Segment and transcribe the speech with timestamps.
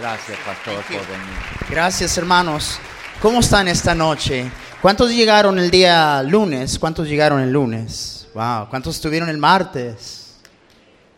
[0.00, 1.68] Gracias, pastor, por venir.
[1.68, 2.78] Gracias, hermanos.
[3.20, 4.50] ¿Cómo están esta noche?
[4.80, 6.78] ¿Cuántos llegaron el día lunes?
[6.78, 8.26] ¿Cuántos llegaron el lunes?
[8.32, 8.70] Wow.
[8.70, 10.38] ¿Cuántos estuvieron el martes?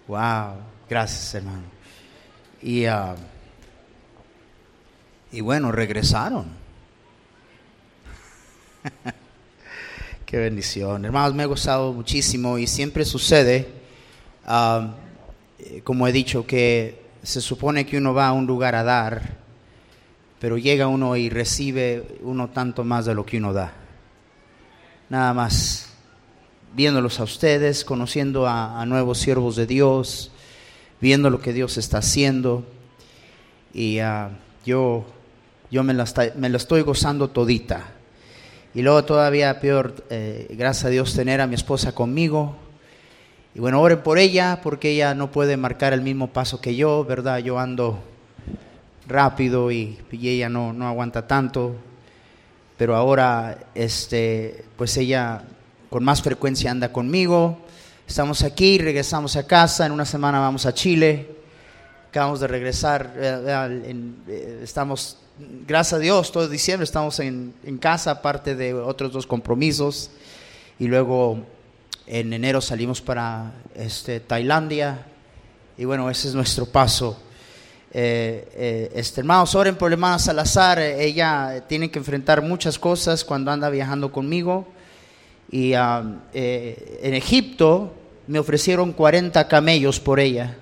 [0.08, 0.54] Wow.
[0.90, 1.62] Gracias, hermano.
[2.60, 3.14] Y, ah,
[5.30, 6.46] y bueno, regresaron.
[10.26, 11.04] Qué bendición.
[11.04, 13.69] Hermanos, me ha gustado muchísimo y siempre sucede,
[14.44, 14.96] ah,
[15.60, 19.37] eh, como he dicho, que se supone que uno va a un lugar a dar,
[20.41, 23.73] pero llega uno y recibe uno tanto más de lo que uno da.
[25.09, 25.93] Nada más
[26.75, 30.33] viéndolos a ustedes, conociendo a, nuevos siervos de Dios,
[31.01, 32.65] viendo lo que Dios está haciendo.
[33.73, 34.30] Y ah,
[34.65, 35.05] yo,
[35.71, 36.05] yo me, la
[36.57, 37.93] estoy gozando todita.
[38.75, 42.57] Y luego todavía peor, eh, gracias a Dios, tener a mi esposa conmigo.
[43.55, 47.05] Y bueno, oren por ella, porque ella no puede marcar el mismo paso que yo,
[47.05, 47.38] ¿verdad?
[47.38, 48.02] Yo ando
[49.06, 51.77] rápido y, ella no, no aguanta tanto.
[52.79, 55.43] Pero ahora, este, pues ella
[55.90, 57.59] con más frecuencia anda conmigo.
[58.09, 61.29] Estamos aquí, regresamos a casa, en una semana vamos a Chile.
[62.09, 63.87] Acabamos de regresar, eh,
[64.28, 65.18] eh, estamos,
[65.66, 70.10] gracias a Dios, todo diciembre estamos en, en casa, aparte de otros dos compromisos.
[70.78, 71.44] Y luego
[72.14, 75.06] en enero salimos para este, Tailandia.
[75.78, 77.18] Y bueno, ese es nuestro paso.
[77.91, 80.78] Eh, eh, este, hermanos, oren por Salazar.
[80.78, 84.68] eh, Ella tiene que enfrentar muchas cosas cuando anda viajando conmigo.
[85.50, 87.94] Y ah, eh, en Egipto
[88.27, 90.58] me ofrecieron 40 camellos por ella.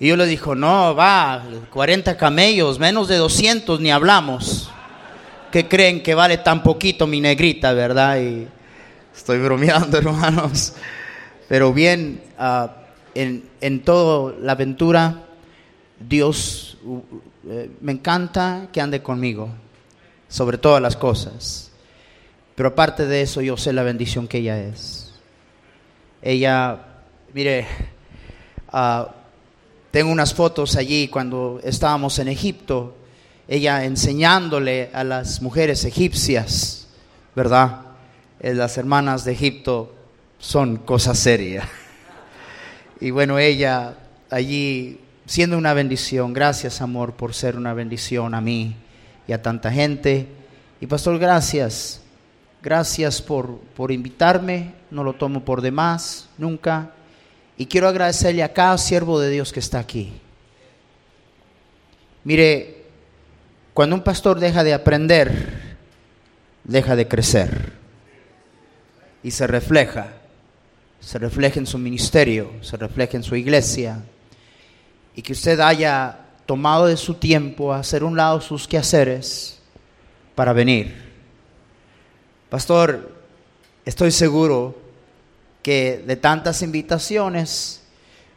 [0.00, 4.72] Y yo le dijo, no, va, 40 camellos, menos de 200 ni hablamos.
[5.50, 8.20] ¿Qué creen que vale tan poquito mi negrita, verdad?
[8.20, 8.46] Y
[9.14, 10.74] estoy bromeando, hermanos.
[11.48, 12.76] Pero bien, ah,
[13.14, 15.24] en, en toda la aventura,
[15.98, 17.00] Dios uh,
[17.48, 19.48] eh, me encanta que ande conmigo,
[20.28, 21.72] sobre todas las cosas.
[22.54, 25.14] Pero aparte de eso, yo sé la bendición que ella es.
[26.22, 26.78] Ella,
[27.34, 27.66] mire,
[28.68, 29.08] ah,
[29.90, 32.94] tengo unas fotos allí cuando estábamos en Egipto,
[33.50, 36.86] ella enseñándole a las mujeres egipcias,
[37.34, 37.80] ¿verdad?
[38.38, 39.92] Eh, las hermanas de Egipto
[40.38, 41.68] son cosa seria.
[43.02, 43.94] Y bueno, ella
[44.28, 48.76] allí siendo una bendición, gracias amor por ser una bendición a mí
[49.26, 50.26] y a tanta gente.
[50.82, 52.02] Y pastor, gracias,
[52.62, 56.90] gracias por, por invitarme, no lo tomo por demás, nunca.
[57.56, 60.12] Y quiero agradecerle a cada siervo de Dios que está aquí.
[62.22, 62.79] Mire,
[63.80, 65.78] cuando un pastor deja de aprender,
[66.64, 67.72] deja de crecer.
[69.22, 70.08] Y se refleja.
[71.00, 74.02] Se refleja en su ministerio, se refleja en su iglesia.
[75.16, 79.62] Y que usted haya tomado de su tiempo a hacer un lado sus quehaceres
[80.34, 80.94] para venir.
[82.50, 83.10] Pastor,
[83.86, 84.76] estoy seguro
[85.62, 87.80] que de tantas invitaciones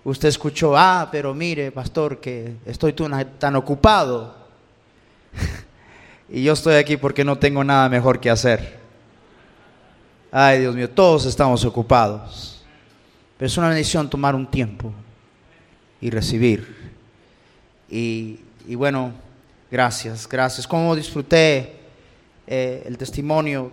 [0.05, 4.42] usted escuchó, ah, pero mire, pastor, que estoy tan, ocupado.
[6.29, 8.79] y yo estoy aquí porque no tengo nada mejor que hacer.
[10.31, 12.63] Ay, Dios mío, todos estamos ocupados.
[13.37, 14.91] Pero es una bendición tomar un tiempo
[16.01, 16.91] y recibir.
[17.89, 18.39] Y,
[18.75, 19.13] bueno,
[19.69, 20.65] gracias, gracias.
[20.65, 21.75] Como disfruté
[22.47, 23.71] eh, el testimonio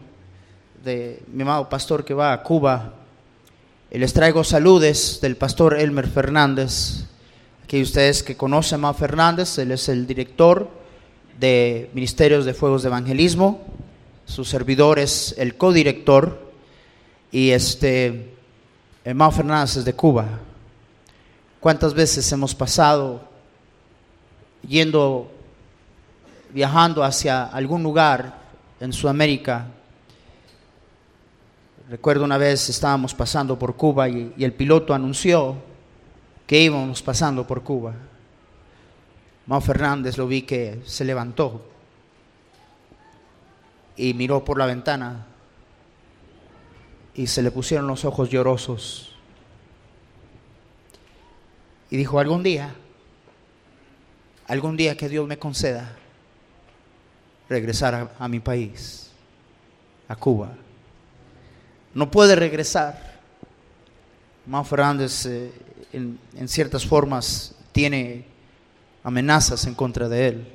[0.85, 2.93] de mi amado pastor que va a Cuba.
[3.91, 7.07] Y les traigo saludes del pastor Elmer Fernández.
[7.65, 10.80] Aquí ustedes que conocen a Fernández, él es el director
[11.39, 13.61] de Ministerios de Fuegos de Evangelismo.
[14.25, 16.51] Su servidor es el codirector.
[17.33, 18.35] Y este,
[19.05, 20.27] Amado Fernández es de Cuba.
[21.61, 23.23] ¿Cuántas veces hemos pasado
[24.67, 25.31] yendo,
[26.53, 28.39] viajando hacia algún lugar
[28.81, 29.67] en Sudamérica?
[31.89, 35.57] Recuerdo una vez estábamos pasando por Cuba y el piloto anunció
[36.47, 37.95] que íbamos pasando por Cuba.
[39.51, 41.61] Mao Fernández lo vi que se levantó
[43.97, 45.27] y miró por la ventana
[47.15, 49.17] y se le pusieron los ojos llorosos.
[51.91, 52.77] Y dijo, algún día,
[54.47, 55.97] algún día que Dios me conceda
[57.49, 59.11] regresar a, mi país,
[60.07, 60.53] a Cuba.
[61.93, 63.19] No puede regresar.
[64.47, 65.51] Mao Fernández eh,
[65.93, 68.30] en ciertas formas tiene
[69.03, 70.47] amenazas en contra de él.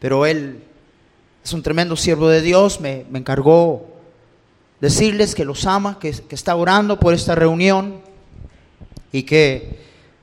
[0.00, 0.62] Pero él
[1.44, 3.86] es un tremendo siervo de Dios, me, encargó
[4.80, 8.00] decirles que los ama, que, que está orando por esta reunión
[9.12, 9.78] y que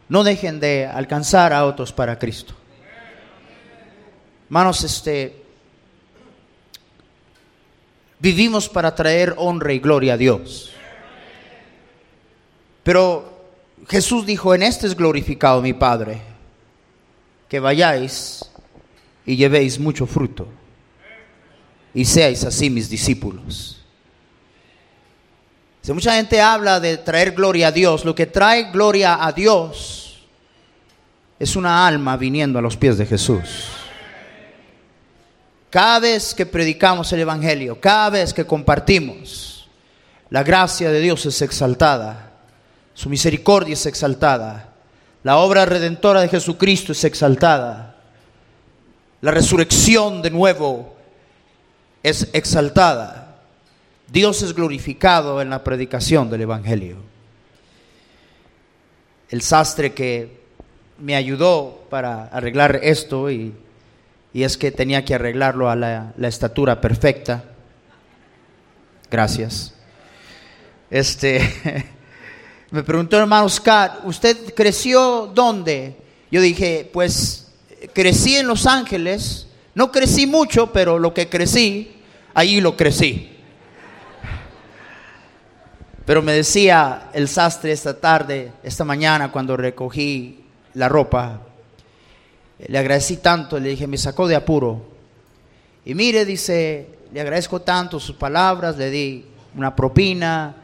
[0.07, 2.53] no dejen de alcanzar a otros para Cristo.
[4.45, 5.43] Hermanos, este,
[8.19, 10.71] vivimos para traer honra y gloria a Dios.
[12.83, 13.35] Pero
[13.89, 16.21] Jesús dijo, en este es glorificado mi Padre,
[17.47, 18.49] que vayáis
[19.25, 20.47] y llevéis mucho fruto
[21.93, 23.77] y seáis así mis discípulos.
[25.81, 30.25] Si mucha gente habla de traer gloria a Dios, lo que trae gloria a Dios
[31.39, 33.67] es una alma viniendo a los pies de Jesús.
[35.69, 39.69] Cada vez que predicamos el Evangelio, cada vez que compartimos,
[40.29, 42.31] la gracia de Dios es exaltada,
[42.93, 44.74] su misericordia es exaltada,
[45.25, 47.97] la obra redentora de Jesucristo es exaltada,
[49.19, 50.95] la resurrección de nuevo
[52.01, 53.41] es exaltada,
[54.07, 56.97] Dios es glorificado en la predicación del Evangelio.
[59.29, 60.45] El sastre que
[60.99, 63.53] me ayudó para arreglar esto y
[64.35, 67.45] y es que tenía que arreglarlo a la, estatura perfecta.
[69.09, 69.73] Gracias.
[70.89, 71.39] Este,
[72.71, 75.95] me preguntó hermano Scott, ¿usted creció dónde?
[76.31, 77.47] Yo dije, pues
[77.93, 81.95] crecí en Los Ángeles, no crecí mucho, pero lo que crecí,
[82.33, 83.31] ahí lo crecí.
[86.05, 91.41] Pero me decía el sastre esta tarde, esta mañana, cuando recogí la ropa,
[92.67, 94.85] le agradecí tanto, le dije, me sacó de apuro.
[95.83, 99.25] Y mire, dice, le agradezco tanto sus palabras, le di
[99.55, 100.55] una propina.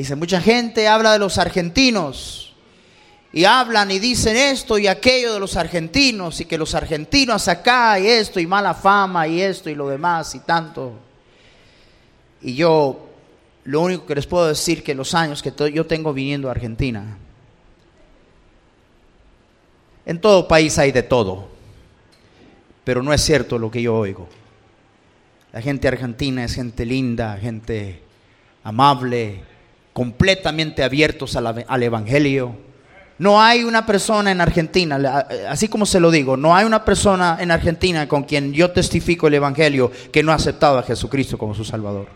[0.00, 2.54] Dice, mucha gente habla de los argentinos
[3.34, 8.00] y hablan y dicen esto y aquello de los argentinos y que los argentinos acá
[8.00, 10.94] y esto y mala fama y esto y lo demás y tanto.
[12.40, 13.10] Y yo
[13.64, 17.18] lo único que les puedo decir que los años que yo tengo viniendo a Argentina,
[20.06, 21.50] en todo país hay de todo,
[22.84, 24.30] pero no es cierto lo que yo oigo.
[25.52, 28.00] La gente argentina es gente linda, gente
[28.64, 29.49] amable,
[29.92, 32.54] completamente abiertos al, Evangelio.
[33.18, 37.36] No hay una persona en Argentina, así como se lo digo, no hay una persona
[37.40, 41.54] en Argentina con quien yo testifico el Evangelio que no ha aceptado a Jesucristo como
[41.54, 42.06] su Salvador.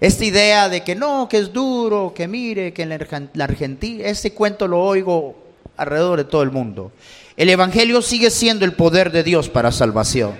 [0.00, 2.88] Esta idea de que no, que es duro, que mire, que en
[3.34, 5.36] la Argentina, ese cuento lo oigo
[5.76, 6.92] alrededor de todo el mundo.
[7.36, 10.34] El Evangelio sigue siendo el poder de Dios para salvación.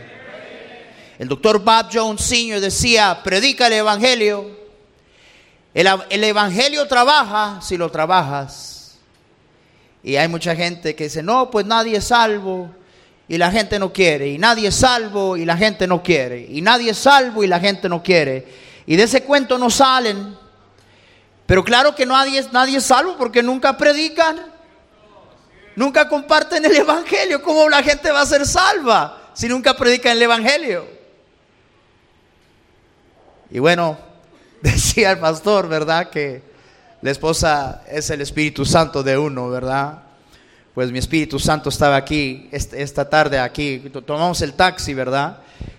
[1.19, 2.61] El doctor Bob Jones Sr.
[2.61, 4.58] decía, predica el Evangelio.
[5.75, 8.97] El, el, Evangelio trabaja si lo trabajas.
[10.03, 12.70] Y hay mucha gente que dice, no, pues nadie es salvo
[13.29, 14.29] y la gente no quiere.
[14.29, 16.47] Y nadie es salvo y la gente no quiere.
[16.49, 18.47] Y nadie es salvo y la gente no quiere.
[18.87, 20.37] Y de ese cuento no salen.
[21.47, 24.41] Pero claro que nadie, nadie es salvo porque nunca predican.
[25.76, 27.43] Nunca comparten el Evangelio.
[27.43, 30.88] ¿Cómo la gente va a ser salva si nunca predican el Evangelio?
[33.50, 34.08] Y bueno,
[34.63, 36.11] decía el pastor, ¿verdad?
[36.11, 36.43] Que
[37.03, 40.03] la esposa es el Espíritu Santo de uno, ¿verdad?
[40.75, 43.91] Pues mi Espíritu Santo estaba aquí esta tarde, aquí.
[44.05, 45.39] Tomamos el taxi, ¿verdad?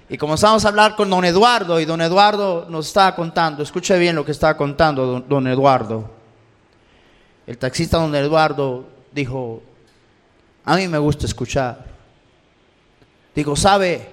[0.10, 4.16] Y comenzamos a hablar con don Eduardo y don Eduardo nos estaba contando, escuche bien
[4.16, 6.10] lo que estaba contando don, Eduardo.
[7.46, 9.62] El taxista don Eduardo dijo,
[10.66, 11.86] a mí me gusta escuchar.
[13.36, 14.10] Digo, ¿sabe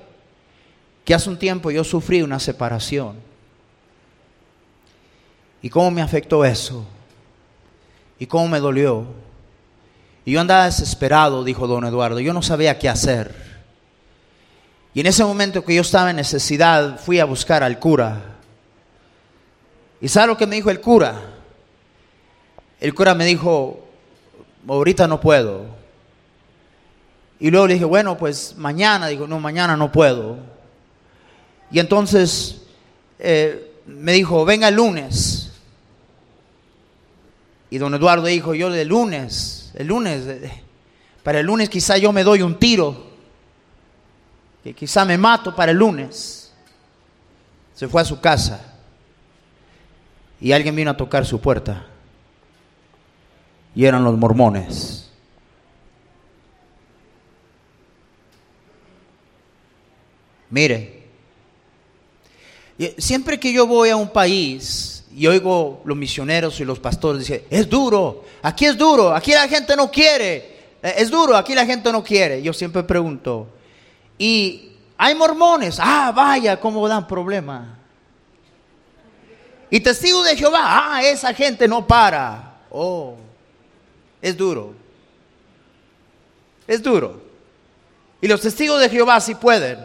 [1.04, 3.25] que hace un tiempo yo sufrí una separación?
[5.62, 6.86] ¿Y cómo me afectó eso?
[8.18, 9.06] ¿Y cómo me dolió?
[10.24, 12.20] Y yo andaba desesperado, dijo don Eduardo.
[12.20, 13.34] Yo no sabía qué hacer.
[14.94, 18.22] Y en ese momento que yo estaba en necesidad, fui a buscar al cura.
[20.00, 21.20] ¿Y sabe lo que me dijo el cura?
[22.80, 23.86] El cura me dijo,
[24.66, 25.66] ahorita no puedo.
[27.38, 30.38] Y luego le dije, bueno, pues mañana, digo, no, mañana no puedo.
[31.70, 32.62] Y entonces
[33.18, 35.35] eh, me dijo, venga el lunes.
[37.70, 40.24] Y don Eduardo dijo, yo de lunes, el lunes,
[41.22, 43.06] para el lunes quizá yo me doy un tiro,
[44.62, 46.52] que quizá me mato para el lunes.
[47.74, 48.74] Se fue a su casa
[50.40, 51.86] y alguien vino a tocar su puerta.
[53.74, 55.10] Y eran los mormones.
[60.48, 61.08] Mire,
[62.96, 67.42] siempre que yo voy a un país y oigo los misioneros y los pastores dicen,
[67.48, 70.36] es duro, aquí es duro, aquí la gente no quiere,
[70.82, 72.42] eh, es duro, aquí la gente no quiere.
[72.42, 73.48] Yo siempre pregunto,
[74.18, 75.78] ¿y hay mormones?
[75.80, 77.78] Ah, vaya, cómo dan problema.
[79.70, 82.58] Y testigo de Jehová, ah, esa gente no para.
[82.68, 83.16] Oh,
[84.20, 84.74] es duro.
[86.66, 87.22] Es duro.
[88.20, 89.78] Y los testigos de Jehová sí pueden.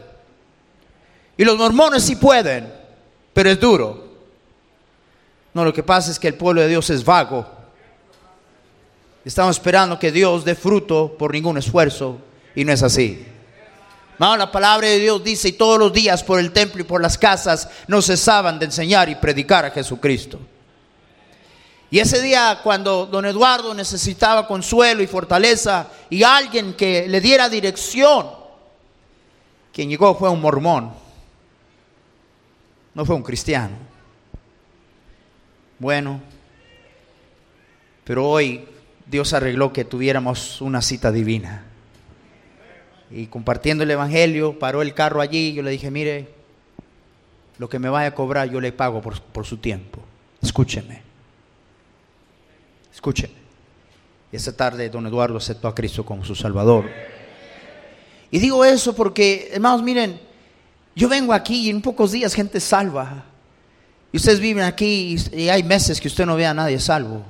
[1.38, 2.70] Y los mormones sí pueden,
[3.34, 4.11] pero es duro.
[5.54, 7.46] No, lo que pasa es que el pueblo de Dios es vago.
[9.24, 12.18] Estamos esperando que Dios dé fruto por ningún esfuerzo
[12.56, 13.26] y no es así.
[14.18, 17.18] la palabra de Dios dice, y todos los días por el templo y por las
[17.18, 20.40] casas no cesaban de enseñar y predicar a Jesucristo.
[21.92, 27.50] Y ese día cuando don Eduardo necesitaba consuelo y fortaleza y alguien que le diera
[27.50, 28.28] dirección,
[29.74, 30.94] quien llegó fue un mormón,
[32.94, 33.91] no fue un cristiano.
[35.82, 36.22] Bueno,
[38.04, 38.66] pero hoy
[39.08, 41.64] Dios arregló que tuviéramos una cita divina.
[43.10, 46.30] Y compartiendo el Evangelio, paró el carro allí y yo le dije, mire,
[47.58, 50.04] lo que me vaya a cobrar yo le pago por, por su tiempo.
[50.40, 51.02] Escúcheme.
[52.94, 53.32] Escuchen,
[54.32, 56.92] esta tarde don Eduardo aceptó a Cristo como su Salvador.
[58.30, 60.22] Y digo eso porque, hermanos, miren,
[60.96, 63.31] yo vengo aquí y en pocos días gente salva.
[64.12, 67.24] Y ustedes viven aquí y hay meses que usted no ve a nadie salvo.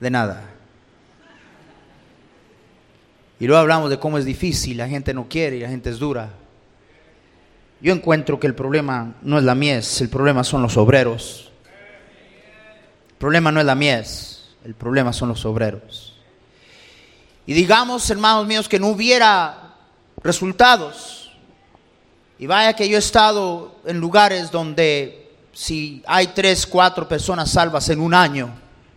[0.00, 0.50] De nada.
[3.40, 5.98] Y luego hablamos de cómo es difícil, la gente no quiere y la gente es
[5.98, 6.30] dura.
[7.80, 11.50] Yo encuentro que el problema no es la mies, el problema son los obreros.
[13.10, 16.14] El problema no es la mies, el problema son los obreros.
[17.46, 19.74] Y digamos, hermanos míos, que no hubiera
[20.22, 21.23] resultados.
[22.38, 27.88] Y vaya que yo he estado en lugares donde si hay tres, cuatro personas salvas
[27.88, 28.50] en un año,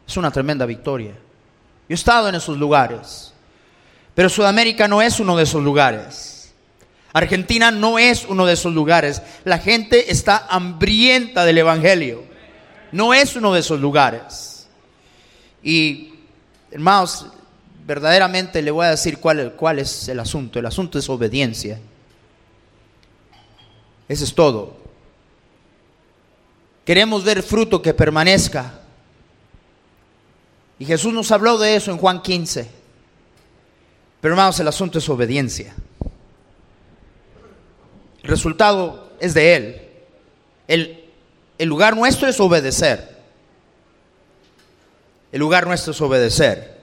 [0.08, 1.12] es una tremenda victoria.
[1.12, 3.34] Yo he estado en esos lugares.
[4.16, 6.54] Pero Sudamérica no es uno de esos lugares.
[7.14, 9.22] Argentina no es uno de esos lugares.
[9.44, 12.28] La gente está hambrienta del Evangelio
[12.92, 14.68] no es uno de esos lugares.
[15.64, 16.14] Y,
[16.72, 17.28] hermanos,
[17.86, 20.60] verdaderamente le voy a decir cuál, cuál es el asunto.
[20.60, 21.80] El asunto es obediencia.
[24.08, 24.78] Eso es todo.
[26.86, 28.80] Queremos ver fruto que permanezca.
[30.80, 32.70] Y Jesús nos habló de eso en Juan 15.
[34.22, 35.76] Pero hermanos, el asunto es obediencia.
[38.24, 39.82] El resultado es de Él.
[40.68, 41.10] El,
[41.58, 43.18] el lugar nuestro es obedecer.
[45.32, 46.78] El lugar nuestro es obedecer.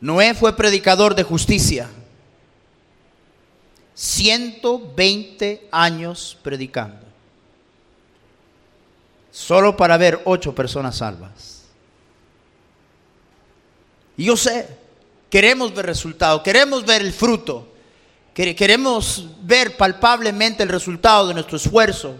[0.00, 1.88] Noé fue predicador de justicia.
[3.94, 7.06] 120 años predicando.
[9.30, 11.62] Solo para ver ocho personas salvas.
[14.16, 14.68] Y yo sé,
[15.30, 17.68] queremos ver resultado, queremos ver el fruto.
[18.34, 22.16] Queremos ver palpablemente el resultado de nuestro esfuerzo.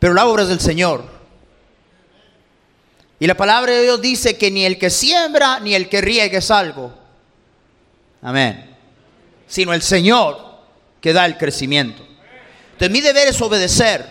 [0.00, 1.04] Pero la obra es del Señor.
[3.20, 6.38] Y la palabra de Dios dice que ni el que siembra ni el que riega
[6.38, 6.92] es algo.
[8.22, 8.69] Amén.
[9.50, 10.38] Sino el Señor
[11.02, 12.06] que da el crecimiento.
[12.72, 14.06] Entonces mi deber es obedecer.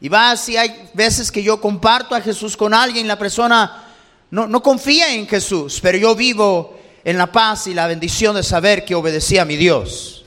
[0.00, 3.86] Y va si hay veces que yo comparto a Jesús con alguien, la persona
[4.30, 8.42] no, no confía en Jesús, pero yo vivo en la paz y la bendición de
[8.42, 10.26] saber que obedecía a mi Dios.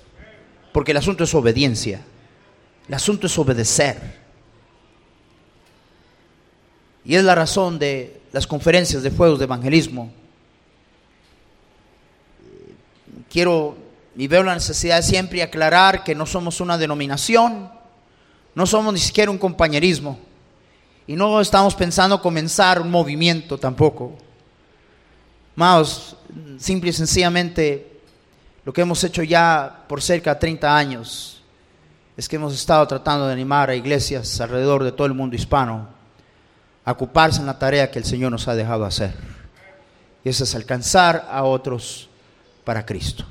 [0.73, 2.01] Porque el asunto es obediencia.
[2.87, 4.17] El asunto es obedecer.
[7.05, 10.11] Y es la razón de las conferencias de fuegos de evangelismo.
[13.29, 13.77] Quiero
[14.15, 17.69] y veo la necesidad de siempre aclarar que no somos una denominación,
[18.55, 20.17] no somos ni siquiera un compañerismo.
[21.05, 24.17] Y no estamos pensando comenzar un movimiento tampoco.
[25.55, 26.15] Más,
[26.57, 28.01] simple y sencillamente,
[28.65, 31.43] lo que hemos hecho ya por cerca de 30 años
[32.17, 35.87] es que hemos estado tratando de animar a iglesias alrededor de todo el mundo hispano
[36.83, 39.13] a ocuparse en la tarea que el Señor nos ha dejado hacer.
[40.23, 42.09] Y eso es alcanzar a otros
[42.67, 43.25] para Cristo.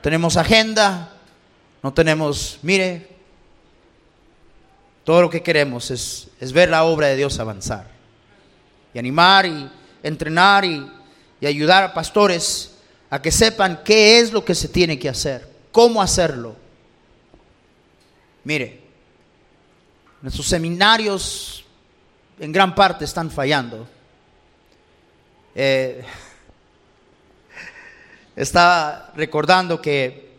[0.00, 1.12] Tenemos agenda,
[1.82, 3.08] no tenemos, mire,
[5.02, 7.88] todo lo que queremos es, ver la obra de Dios avanzar
[8.94, 9.68] y animar y
[10.04, 10.88] entrenar y
[11.40, 12.76] y ayudar a pastores
[13.08, 16.54] a que sepan qué es lo que se tiene que hacer, cómo hacerlo.
[18.44, 18.80] Mire,
[20.22, 21.64] nuestros seminarios
[22.38, 23.88] en gran parte están fallando.
[25.54, 26.04] Eh,
[28.36, 30.30] estaba recordando que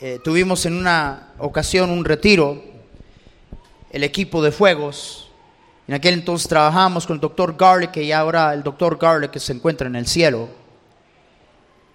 [0.00, 2.62] eh, tuvimos en una ocasión un retiro,
[3.90, 5.30] el equipo de fuegos,
[5.86, 9.52] en aquel entonces trabajamos con el doctor Garlic y ahora el doctor Garlic que se
[9.52, 10.48] encuentra en el cielo.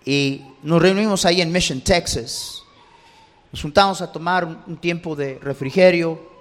[0.03, 2.63] Y nos reunimos ahí en Mission, Texas.
[3.51, 6.33] Nos juntamos a tomar un tiempo de refrigerio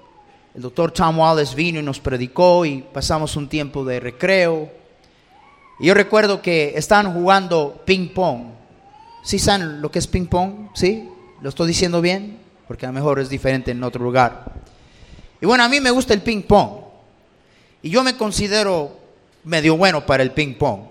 [0.55, 4.71] el doctor Tom Wallace vino y nos predicó y pasamos un tiempo de recreo.
[5.83, 8.53] Y yo recuerdo que estaban jugando ping pong.
[9.25, 10.69] ¿Sí saben lo que es ping pong?
[10.75, 11.09] ¿Sí?
[11.41, 12.39] ¿Lo estoy diciendo bien?
[12.69, 14.45] Porque a lo mejor es diferente en otro lugar.
[15.41, 16.85] Y bueno, a mí me gusta el ping pong.
[17.83, 18.97] Y yo me considero
[19.43, 20.83] medio bueno para el ping pong.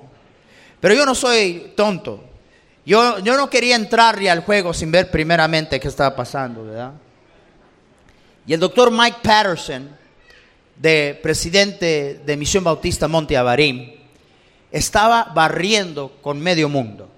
[0.81, 2.25] Pero yo no soy tonto.
[2.85, 6.91] Yo, yo no quería entrar al juego sin ver primeramente qué estaba pasando, ¿verdad?
[8.45, 9.87] Y el doctor Mike Patterson,
[10.75, 14.00] de presidente de Misión Bautista Monte Avarim,
[14.71, 17.09] estaba barriendo con medio mundo,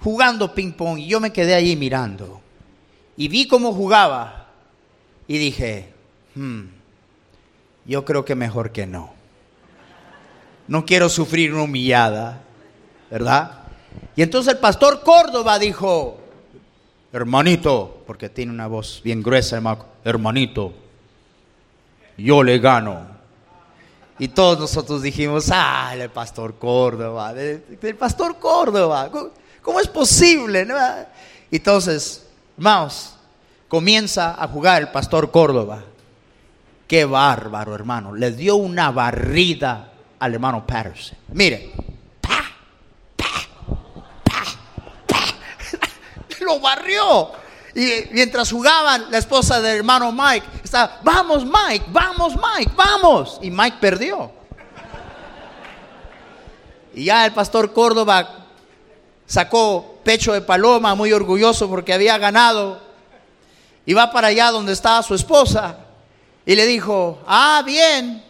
[0.00, 2.40] jugando ping pong, y yo me quedé allí mirando.
[3.16, 4.48] Y vi cómo jugaba
[5.26, 5.92] y dije,
[6.34, 6.62] hmm,
[7.84, 9.12] yo creo que mejor que no.
[10.66, 12.42] No quiero sufrir una humillada,
[13.10, 13.62] ¿verdad?
[14.14, 16.20] Y entonces el pastor Córdoba dijo,
[17.12, 19.60] hermanito, porque tiene una voz bien gruesa,
[20.04, 20.74] hermanito,
[22.16, 23.17] yo le gano.
[24.18, 29.10] Y todos nosotros dijimos, ah, el pastor Córdoba, el, pastor Córdoba,
[29.62, 30.66] ¿cómo, es posible?
[31.50, 33.14] Entonces, hermanos,
[33.68, 35.84] comienza a jugar el pastor Córdoba.
[36.88, 38.14] Qué bárbaro, hermano.
[38.14, 41.18] Le dio una barrida al hermano Patterson.
[41.32, 41.70] Mire,
[46.40, 47.30] lo barrió.
[47.74, 50.57] Y mientras jugaban, la esposa del hermano Mike
[51.02, 53.38] vamos Mike, vamos Mike, vamos.
[53.42, 54.30] Y Mike perdió.
[56.94, 58.46] Y ya el pastor Córdoba
[59.26, 62.80] sacó pecho de paloma, muy orgulloso porque había ganado.
[63.86, 65.78] Y va para allá donde estaba su esposa.
[66.44, 68.24] Y le dijo, ah, bien,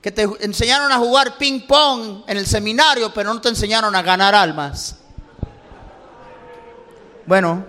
[0.00, 4.02] que te enseñaron a jugar ping pong en el seminario, pero no te enseñaron a
[4.02, 4.96] ganar almas.
[7.26, 7.64] Bueno,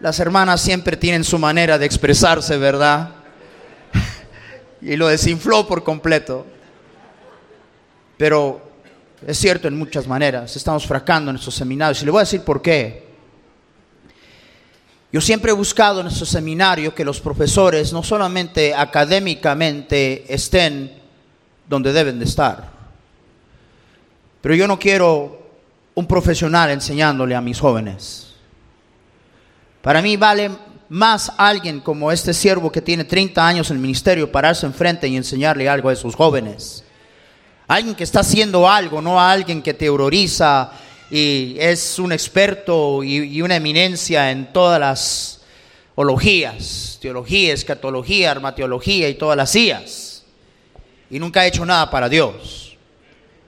[0.00, 3.10] las hermanas siempre tienen su manera de expresarse, ¿verdad?
[4.80, 6.46] y lo desinfló por completo.
[8.16, 8.60] Pero
[9.26, 12.02] es cierto en muchas maneras, estamos fracando en estos seminarios.
[12.02, 13.08] Y le voy a decir por qué.
[15.10, 20.92] Yo siempre he buscado en estos seminarios que los profesores no solamente académicamente estén
[21.66, 22.70] donde deben de estar,
[24.42, 25.50] pero yo no quiero
[25.94, 28.27] un profesional enseñándole a mis jóvenes.
[29.88, 30.50] Para mí vale
[30.90, 35.16] más alguien como este siervo que tiene 30 años en el ministerio pararse enfrente y
[35.16, 36.84] enseñarle algo a esos jóvenes.
[37.66, 40.72] Alguien que está haciendo algo, no a alguien que teoriza
[41.10, 45.40] y es un experto y, una eminencia en todas las
[45.94, 50.22] ologías, teología, escatología, armateología y todas las IAS.
[51.08, 52.76] Y nunca ha hecho nada para Dios.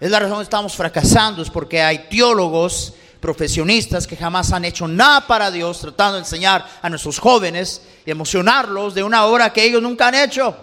[0.00, 4.88] Es la razón que estamos fracasando, es porque hay teólogos profesionistas que jamás han hecho
[4.88, 9.62] nada para Dios, tratando de enseñar a nuestros jóvenes y emocionarlos de una obra que
[9.62, 10.56] ellos nunca han hecho.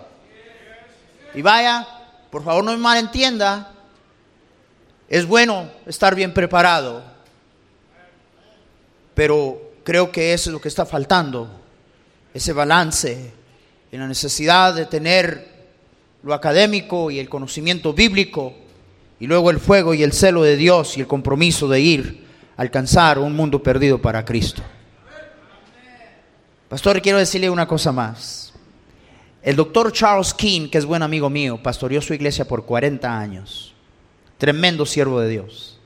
[1.36, 1.88] Y vaya,
[2.32, 3.72] por favor no me malentienda,
[5.08, 7.04] es bueno estar bien preparado,
[9.14, 11.50] pero creo que eso es lo que está faltando,
[12.34, 13.34] ese balance
[13.92, 15.56] en la necesidad de tener
[16.24, 18.54] lo académico y el conocimiento bíblico,
[19.20, 22.27] y luego el fuego y el celo de Dios y el compromiso de ir
[22.58, 24.64] alcanzar un mundo perdido para Cristo.
[26.68, 28.52] Pastor, quiero decirle una cosa más.
[29.42, 33.74] El doctor Charles King, que es buen amigo mío, pastoreó su iglesia por 40 años.
[34.38, 35.80] Tremendo siervo de Dios.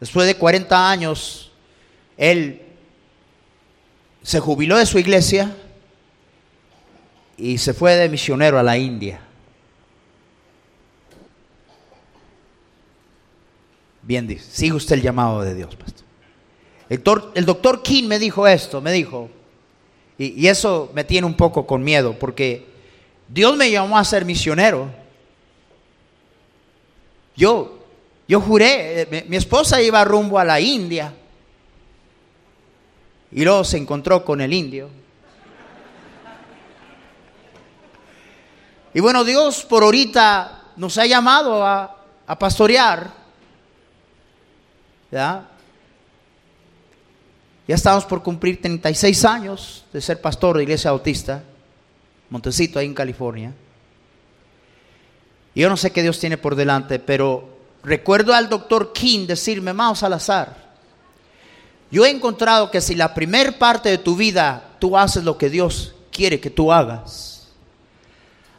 [0.00, 1.52] Después de 40 años,
[2.16, 2.62] él
[4.22, 5.54] se jubiló de su iglesia
[7.36, 9.20] y se fue de misionero a la India.
[14.10, 16.04] Bien, sigue usted el llamado de Dios, pastor.
[17.36, 19.30] El, doctor King me dijo esto, me dijo,
[20.18, 22.66] y, eso me tiene un poco con miedo, porque
[23.28, 24.90] Dios me llamó a ser misionero.
[27.36, 27.78] Yo,
[28.26, 31.14] yo juré, eh, mi, esposa iba rumbo a la India,
[33.30, 34.90] y luego se encontró con el indio.
[38.92, 41.96] Y bueno, Dios por ahorita nos ha llamado a
[42.40, 43.19] pastorear
[45.10, 45.50] ¿ya?
[47.74, 51.42] Estamos por cumplir 36 años de ser pastor de Iglesia Bautista,
[52.28, 53.52] Montecito, ahí en California.
[55.54, 57.48] Y yo no sé qué Dios tiene por delante, pero
[57.82, 60.70] recuerdo al doctor King decirme, Mao Salazar,
[61.90, 65.50] yo he encontrado que si la primer parte de tu vida tú haces lo que
[65.50, 67.48] Dios quiere que tú hagas,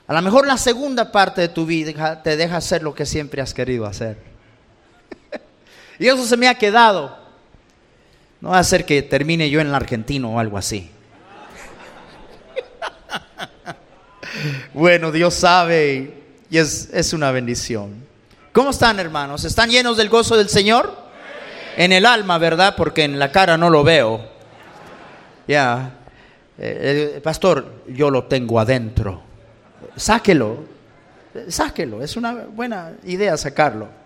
[0.08, 3.42] a lo mejor la segunda parte de tu vida te deja hacer lo que siempre
[3.42, 4.31] has querido hacer.
[6.02, 7.16] Y eso se me ha quedado.
[8.42, 10.90] No va a ser que termine yo en el argentino o algo así.
[14.74, 18.04] bueno, Dios sabe y es, es una bendición.
[18.52, 19.46] ¿Cómo están hermanos?
[19.46, 20.92] ¿Están llenos del gozo del Señor?
[21.78, 22.74] En el alma, ¿verdad?
[22.76, 24.28] Porque en la cara no lo veo.
[25.48, 26.00] Ya.
[26.58, 29.22] Eh, eh, pastor, yo lo tengo adentro.
[29.96, 30.66] Sáquelo.
[31.48, 32.02] Sáquelo.
[32.02, 34.01] Es una buena idea sacarlo.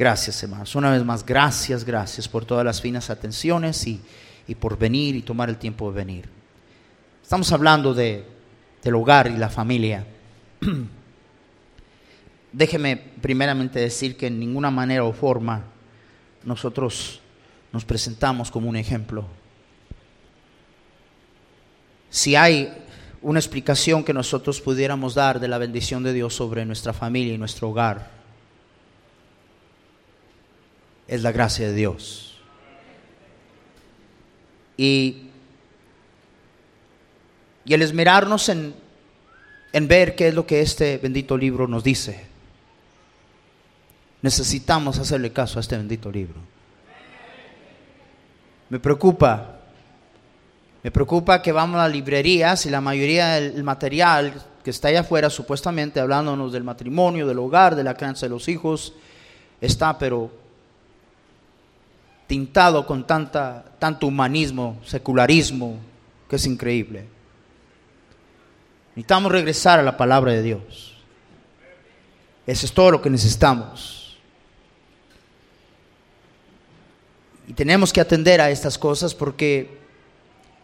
[0.00, 0.74] Gracias, hermanos.
[0.74, 4.00] Una vez más, gracias, gracias por todas las finas atenciones y,
[4.48, 6.26] y por venir y tomar el tiempo de venir.
[7.22, 8.24] Estamos hablando de,
[8.82, 10.06] del hogar y la familia.
[12.52, 15.64] Déjeme primeramente decir que en ninguna manera o forma
[16.44, 17.20] nosotros
[17.70, 19.26] nos presentamos como un ejemplo.
[22.08, 22.72] Si hay
[23.20, 27.38] una explicación que nosotros pudiéramos dar de la bendición de Dios sobre nuestra familia y
[27.38, 28.19] nuestro hogar,
[31.10, 32.38] es la gracia de Dios.
[34.76, 35.24] Y,
[37.64, 38.72] y el esmerarnos en,
[39.72, 42.26] en ver qué es lo que este bendito libro nos dice.
[44.22, 46.36] Necesitamos hacerle caso a este bendito libro.
[48.68, 49.58] Me preocupa,
[50.84, 55.28] me preocupa que vamos a librerías y la mayoría del material que está allá afuera,
[55.28, 58.92] supuestamente hablándonos del matrimonio, del hogar, de la crianza de los hijos,
[59.60, 60.38] está pero
[62.30, 65.80] tintado con tanta, tanto humanismo, secularismo,
[66.28, 67.04] que es increíble.
[68.90, 70.94] Necesitamos regresar a la palabra de Dios.
[72.46, 74.16] Eso es todo lo que necesitamos.
[77.48, 79.80] Y tenemos que atender a estas cosas porque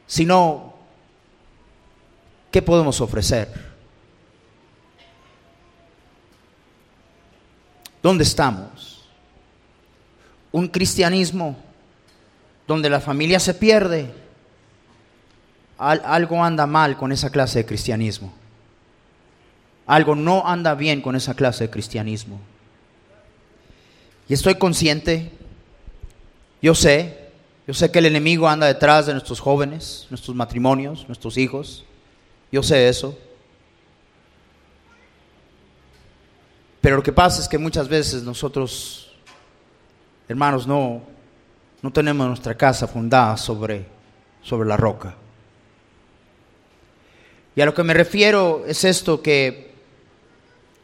[0.07, 0.72] si no,
[2.52, 3.52] ¿qué podemos ofrecer?
[8.00, 8.96] ¿Dónde estamos?
[10.57, 11.57] Un cristianismo
[12.66, 14.11] donde la familia se pierde.
[15.79, 18.33] algo anda mal con esa clase de cristianismo.
[19.87, 22.40] Algo no anda bien con esa clase de cristianismo.
[24.29, 25.31] Y estoy consciente
[26.62, 27.31] yo sé,
[27.66, 31.85] yo sé que el enemigo anda detrás de nuestros jóvenes, nuestros matrimonios, nuestros hijos.
[32.51, 33.16] Yo sé eso.
[36.81, 39.06] Pero lo que pasa es que muchas veces nosotros,
[40.29, 41.03] hermanos, no,
[41.83, 43.87] no tenemos nuestra casa fundada sobre,
[44.43, 45.15] sobre la roca.
[47.55, 49.75] Y a lo que me refiero es esto que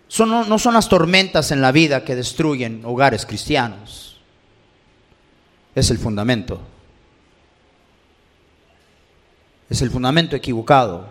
[0.08, 4.12] son, no son las tormentas en la vida que destruyen hogares cristianos
[5.74, 6.60] es el fundamento.
[9.68, 11.06] Es el fundamento equivocado.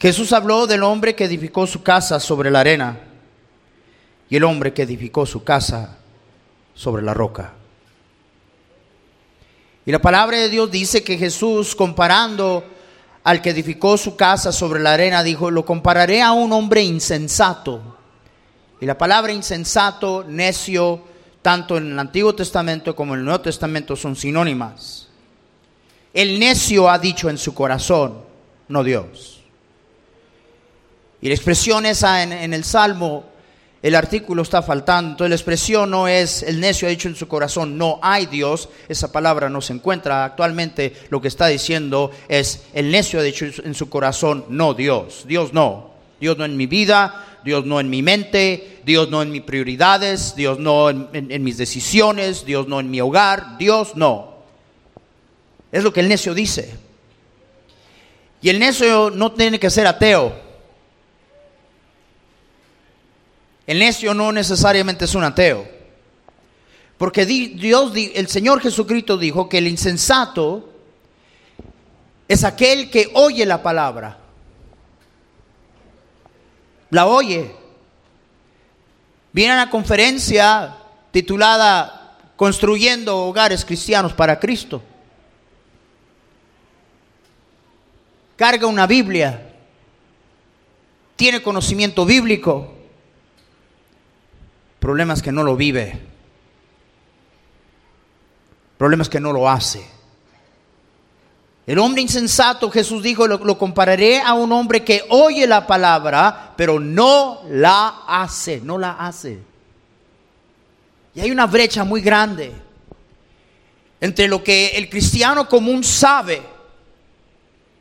[0.00, 2.98] Jesús habló del hombre que edificó su casa sobre la arena
[4.28, 5.98] y el hombre que edificó su casa
[6.76, 7.54] sobre la roca.
[9.84, 12.64] Y la palabra de Dios dice que Jesús, comparando
[13.24, 17.96] al que edificó su casa sobre la arena, dijo, lo compararé a un hombre insensato.
[18.80, 21.02] Y la palabra insensato, necio,
[21.42, 25.08] tanto en el Antiguo Testamento como en el Nuevo Testamento son sinónimas.
[26.12, 28.20] El necio ha dicho en su corazón,
[28.68, 29.42] no Dios.
[31.20, 33.24] Y la expresión esa en, el Salmo,
[33.86, 35.28] el artículo está faltando.
[35.28, 38.68] La expresión no es el necio ha dicho en su corazón, no hay Dios.
[38.88, 40.24] Esa palabra no se encuentra.
[40.24, 45.22] Actualmente lo que está diciendo es el necio ha dicho en su corazón, no Dios.
[45.28, 45.90] Dios no.
[46.18, 50.34] Dios no en mi vida, Dios no en mi mente, Dios no en mis prioridades,
[50.34, 54.34] Dios no en, mis decisiones, Dios no en mi hogar, Dios no.
[55.70, 56.74] Es lo que el necio dice.
[58.42, 60.45] Y el necio no tiene que ser ateo.
[63.66, 65.66] El necio no necesariamente es un ateo.
[66.98, 70.72] Porque Dios, el Señor Jesucristo dijo que el insensato
[72.28, 74.18] es aquel que oye la palabra
[76.90, 77.54] la oye.
[79.32, 80.76] Viene a una conferencia
[81.10, 81.92] titulada
[82.36, 84.82] Construyendo hogares cristianos para Cristo.
[88.36, 89.54] Carga una Biblia.
[91.16, 92.75] Tiene conocimiento bíblico.
[94.86, 95.98] Problemas que no lo vive.
[98.78, 99.84] Problemas que no lo hace.
[101.66, 106.78] El hombre insensato, Jesús dijo, lo, compararé a un hombre que oye la palabra, pero
[106.78, 109.40] no la hace, no la hace.
[111.16, 112.52] Y hay una brecha muy grande
[114.00, 116.40] entre lo que el cristiano común sabe.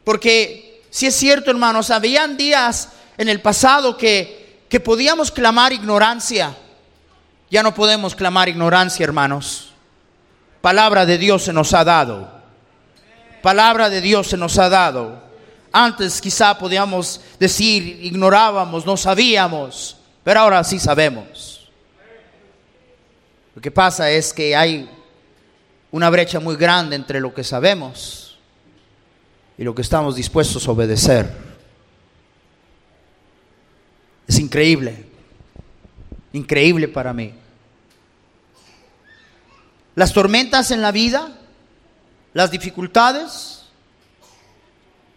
[0.04, 6.58] Porque si es cierto, hermanos, habían días en el pasado que, que podíamos clamar ignorancia.
[7.49, 9.73] Ya no podemos clamar ignorancia, hermanos.
[10.62, 12.36] Palabra de Dios se nos ha dado
[13.45, 15.21] palabra de Dios se nos ha dado.
[15.71, 21.69] Antes quizá podíamos decir, ignorábamos, no sabíamos, pero ahora sí sabemos.
[23.53, 24.89] Lo que pasa es que hay
[25.91, 28.39] una brecha muy grande entre lo que sabemos
[29.60, 31.31] y lo que estamos dispuestos a obedecer.
[34.27, 35.05] Es increíble,
[36.36, 37.34] increíble para mí.
[39.95, 41.30] Las tormentas en la vida,
[42.34, 43.63] las dificultades,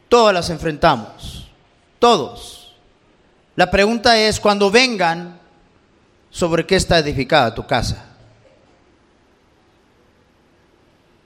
[0.09, 1.49] todas las enfrentamos,
[1.99, 2.77] todos.
[3.57, 5.41] La pregunta es, cuando vengan,
[6.31, 8.05] ¿sobre qué está edificada tu casa?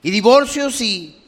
[0.01, 1.21] Y divorcios y,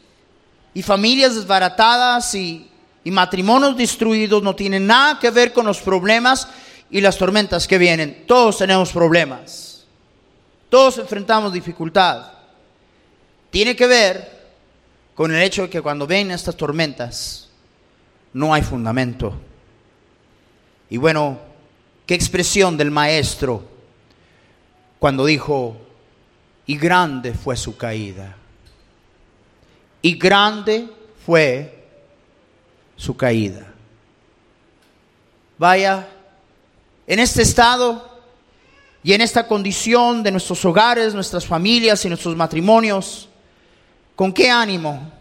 [0.73, 2.69] y familias desbaratadas y,
[3.03, 6.47] y matrimonios destruidos no tienen nada que ver con los problemas
[6.95, 8.23] y las tormentas que vienen.
[8.25, 9.85] Todos tenemos problemas.
[10.69, 12.31] Todos enfrentamos dificultad.
[13.49, 14.45] Tiene que ver
[15.13, 17.49] con el hecho de que cuando ven estas tormentas
[18.31, 19.33] no hay fundamento.
[20.89, 21.37] Y bueno,
[22.05, 23.67] qué expresión del maestro
[24.97, 25.75] cuando dijo,
[26.65, 28.37] y grande fue su caída.
[30.01, 30.87] Y grande
[31.25, 31.87] fue
[32.95, 33.67] su caída.
[35.57, 36.07] Vaya,
[37.07, 38.15] en este estado
[39.03, 43.29] y en esta condición de nuestros hogares, nuestras familias y nuestros matrimonios,
[44.15, 45.11] ¿con qué ánimo?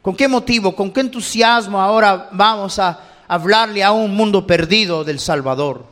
[0.00, 0.74] ¿Con qué motivo?
[0.74, 5.84] ¿Con qué entusiasmo ahora vamos a hablarle a un mundo perdido del Salvador?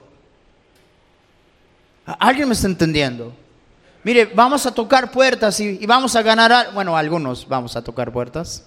[2.04, 3.32] ¿Alguien me está entendiendo?
[4.04, 8.64] Mire, vamos a tocar puertas y, vamos a ganar, bueno, algunos vamos a tocar puertas.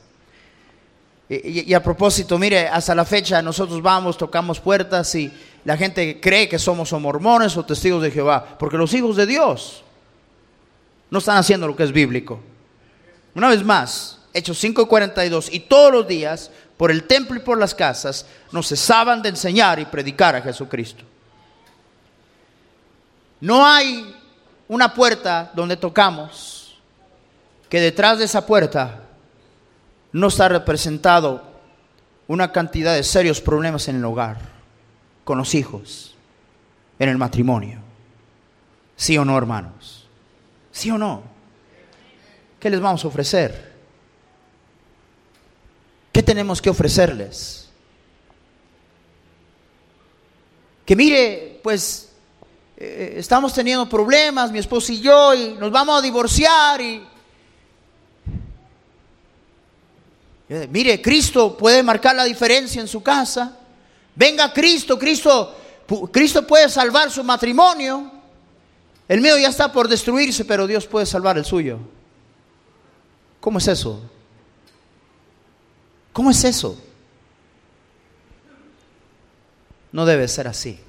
[1.28, 5.32] Y, y, a propósito, mire, hasta la fecha nosotros vamos, tocamos puertas y
[5.66, 9.26] la gente cree que somos o mormones o testigos de Jehová, porque los hijos de
[9.26, 9.84] Dios
[11.10, 12.40] no están haciendo lo que es bíblico.
[13.34, 17.74] Una vez más, Hechos 5:42, y todos los días, por el templo y por las
[17.74, 21.04] casas, no cesaban de enseñar y predicar a Jesucristo.
[23.42, 24.16] No hay
[24.68, 26.78] una puerta donde tocamos
[27.70, 29.02] que detrás de esa puerta
[30.12, 31.44] no está representado
[32.28, 34.55] una cantidad de serios problemas en el hogar,
[35.26, 36.16] con los hijos,
[36.98, 37.80] en el matrimonio.
[38.96, 40.08] ¿Sí o no, hermanos?
[40.72, 41.24] ¿Sí o no?
[42.60, 43.74] ¿Qué les vamos a ofrecer?
[46.14, 47.68] ¿Qué tenemos que ofrecerles?
[50.86, 52.10] Que mire, pues
[52.78, 56.80] eh, estamos teniendo problemas, mi esposo y yo, y nos vamos a divorciar.
[56.80, 57.04] Y,
[60.50, 63.65] eh, mire, Cristo puede marcar la diferencia en su casa.
[64.16, 65.56] Venga Cristo, Cristo,
[66.12, 68.12] Cristo puede salvar su matrimonio.
[69.08, 71.80] El mío ya está por destruirse, pero Dios puede salvar el suyo.
[73.40, 74.02] ¿Cómo es eso?
[76.12, 76.82] ¿Cómo es eso?
[79.92, 80.80] No debe ser así.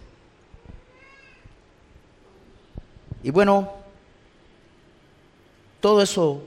[3.23, 3.73] Y bueno,
[5.81, 6.45] todo eso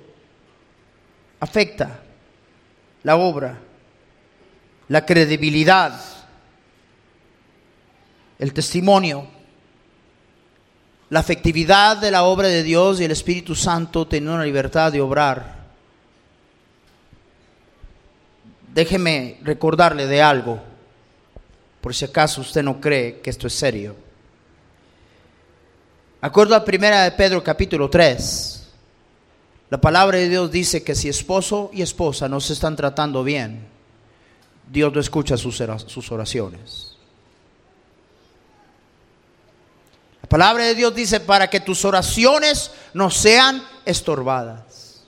[1.40, 2.00] afecta
[3.04, 3.60] la obra,
[4.88, 6.19] la credibilidad,
[8.40, 9.28] el testimonio,
[11.10, 15.02] la afectividad de la obra de Dios y el Espíritu Santo teniendo la libertad de
[15.02, 15.60] obrar.
[18.74, 20.62] Déjeme recordarle de algo,
[21.82, 23.96] por si acaso usted no cree que esto es serio.
[26.22, 28.68] Acuerdo a primera de Pedro capítulo 3,
[29.70, 33.68] la palabra de Dios dice que si esposo y esposa no se están tratando bien,
[34.72, 36.89] Dios no escucha sus oraciones.
[40.30, 45.02] La palabra de Dios dice para que tus oraciones no sean estorbadas.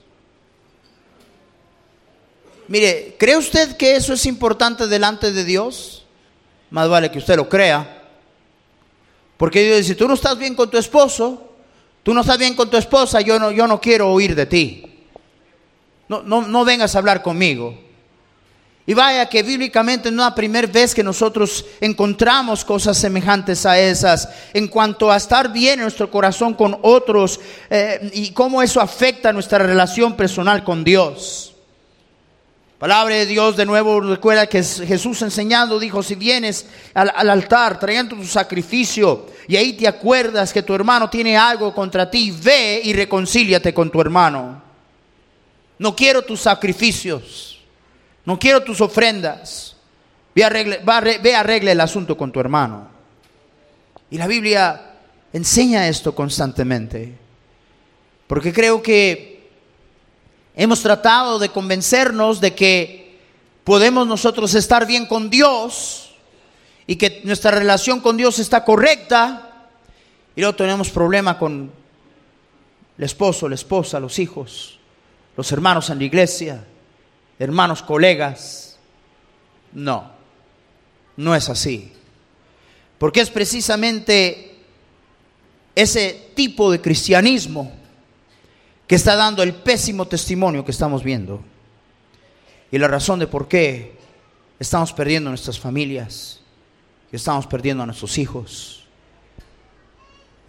[2.66, 6.06] Mire, ¿cree usted que eso es importante delante de Dios?
[6.70, 8.02] Más vale que usted lo crea.
[9.36, 11.52] Porque Dios dice, tú no estás bien con tu esposo,
[12.02, 15.06] tú no estás bien con tu esposa, yo no, yo no quiero oír de ti.
[16.08, 17.78] No, no, no vengas a hablar conmigo.
[18.84, 23.78] Y vaya que bíblicamente no es la primera vez que nosotros encontramos cosas semejantes a
[23.78, 27.38] esas en cuanto a estar bien en nuestro corazón con otros
[27.70, 31.52] eh, y cómo eso afecta nuestra relación personal con Dios.
[32.82, 38.16] Palabra de Dios de nuevo recuerda que Jesús enseñando dijo, si vienes al, altar trayendo
[38.16, 42.92] tu sacrificio y ahí te acuerdas que tu hermano tiene algo contra ti, ve y
[42.92, 44.60] reconcíliate con tu hermano.
[45.78, 47.51] No quiero tus sacrificios,
[48.24, 49.76] no quiero tus ofrendas.
[50.34, 50.80] Ve arregle,
[51.22, 52.88] ve arregle el asunto con tu hermano.
[54.10, 54.94] Y la Biblia
[55.32, 57.18] enseña esto constantemente.
[58.26, 59.32] Porque creo que
[60.54, 63.18] Hemos tratado de convencernos de que
[63.64, 66.14] podemos nosotros estar bien con Dios
[66.86, 69.70] y que nuestra relación con Dios está correcta
[70.36, 71.72] y luego tenemos problema con
[72.98, 74.78] el esposo, la esposa, los hijos,
[75.38, 76.62] los hermanos en la iglesia,
[77.38, 78.78] hermanos, colegas.
[79.72, 80.10] No,
[81.16, 81.92] no es así.
[82.98, 84.56] Porque es precisamente
[85.74, 87.72] ese tipo de cristianismo
[88.86, 91.42] que está dando el pésimo testimonio que estamos viendo.
[92.70, 93.96] Y la razón de por qué
[94.58, 96.40] estamos perdiendo nuestras familias,
[97.10, 98.84] estamos perdiendo a nuestros hijos.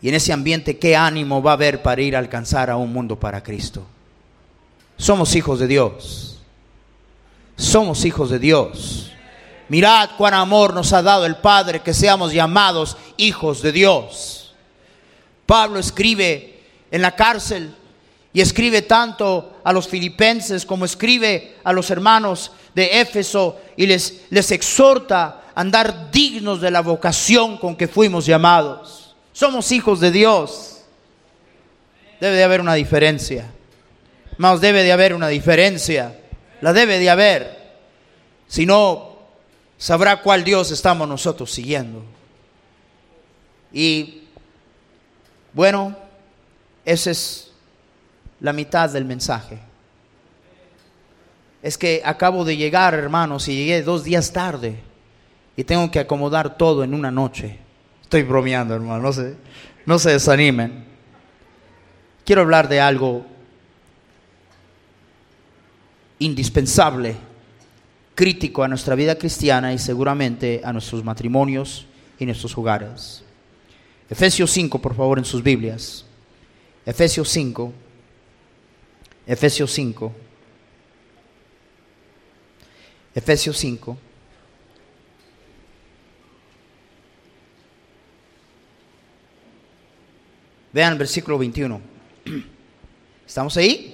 [0.01, 2.91] Y en ese ambiente, ¿qué ánimo va a haber para ir a alcanzar a un
[2.91, 3.85] mundo para Cristo?
[4.97, 6.32] Somos hijos de Dios.
[7.55, 9.11] Somos hijos de Dios.
[9.69, 14.53] Mirad cuán amor nos ha dado el Padre que seamos llamados hijos de Dios.
[15.45, 16.59] Pablo escribe
[16.91, 17.73] en la cárcel
[18.33, 24.21] y escribe tanto a los filipenses como escribe a los hermanos de Éfeso y les,
[24.29, 29.15] les exhorta a andar dignos de la vocación con que fuimos llamados.
[29.31, 30.81] Somos hijos de Dios.
[32.19, 33.51] Debe de haber una diferencia.
[34.37, 36.19] Más debe de haber una diferencia.
[36.63, 37.57] La debe de haber.
[38.47, 39.17] Si no,
[39.77, 42.05] sabrá cuál Dios estamos nosotros siguiendo.
[43.73, 44.23] Y
[45.51, 45.93] bueno,
[46.85, 47.51] ese es
[48.39, 49.59] la mitad del mensaje.
[51.61, 54.79] Es que acabo de llegar, hermanos, y llegué dos días tarde
[55.57, 57.59] y tengo que acomodar todo en una noche.
[58.03, 59.35] Estoy bromeando, hermano, no se,
[59.85, 60.85] no se desanimen.
[62.23, 63.25] Quiero hablar de algo
[66.23, 67.15] indispensable,
[68.15, 71.85] crítico a nuestra vida cristiana y seguramente a nuestros matrimonios
[72.19, 73.23] y nuestros hogares.
[74.09, 76.05] Efesios 5, por favor, en sus Biblias.
[76.85, 77.73] Efesios 5.
[79.25, 80.11] Efesios 5.
[83.15, 83.97] Efesios 5.
[90.73, 91.79] Vean el versículo 21.
[93.27, 93.92] ¿Estamos ahí?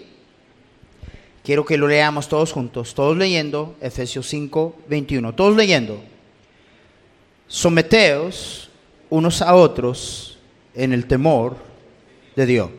[1.43, 5.33] Quiero que lo leamos todos juntos, todos leyendo Efesios 5, 21.
[5.33, 6.01] Todos leyendo.
[7.47, 8.69] Someteos
[9.09, 10.37] unos a otros
[10.73, 11.57] en el temor
[12.35, 12.69] de Dios.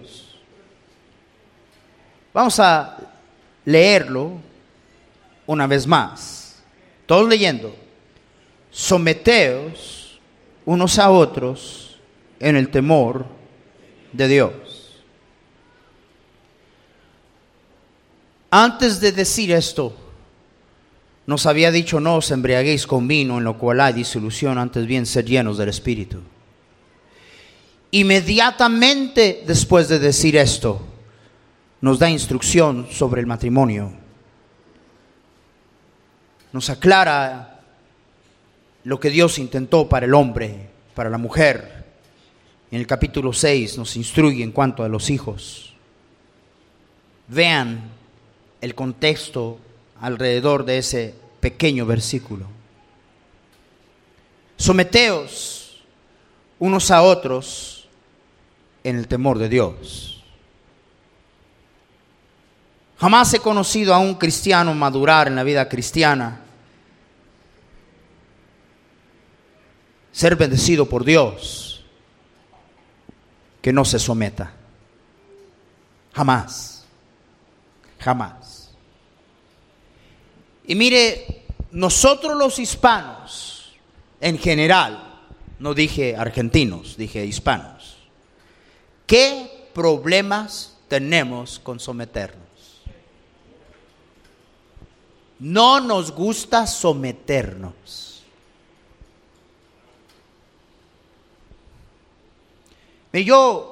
[2.33, 2.97] Vamos a
[3.65, 4.33] leerlo
[5.47, 6.63] una vez más.
[7.07, 7.75] Todos leyendo.
[8.71, 10.21] Someteos
[10.65, 11.99] unos a otros
[12.39, 13.27] en el temor
[14.13, 14.70] de Dios.
[18.51, 19.95] Antes de decir esto,
[21.27, 25.07] nos había dicho, no os embriaguéis con vino, en lo cual hay disolución, antes bien
[25.07, 26.21] ser llenos del Espíritu.
[27.93, 30.81] Inmediatamente después de decir esto,
[31.81, 33.93] nos da instrucción sobre el matrimonio.
[36.53, 37.61] Nos aclara
[38.83, 41.85] lo que Dios intentó para el hombre, para la mujer.
[42.73, 45.75] En el capítulo 6 nos instruye en cuanto a los hijos.
[47.29, 48.00] Vean
[48.61, 49.59] el contexto
[50.01, 52.47] alrededor de ese pequeño versículo.
[54.57, 55.83] Someteos
[56.59, 57.89] unos a otros
[58.85, 60.23] en el temor de Dios.
[62.99, 66.41] Jamás he conocido a un cristiano madurar en la vida cristiana,
[70.13, 71.83] ser bendecido por Dios,
[73.63, 74.53] que no se someta.
[76.13, 76.85] Jamás,
[77.99, 78.40] jamás.
[80.71, 83.73] Y mire, nosotros los hispanos,
[84.21, 85.19] en general,
[85.59, 87.97] no dije argentinos, dije hispanos,
[89.05, 92.85] ¿qué problemas tenemos con someternos?
[95.41, 98.23] No nos gusta someternos.
[103.13, 103.70] Yo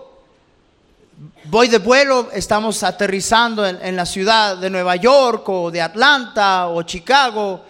[1.44, 6.82] voy de vuelo, estamos aterrizando en, la ciudad de Nueva York o de Atlanta o
[6.82, 7.64] Chicago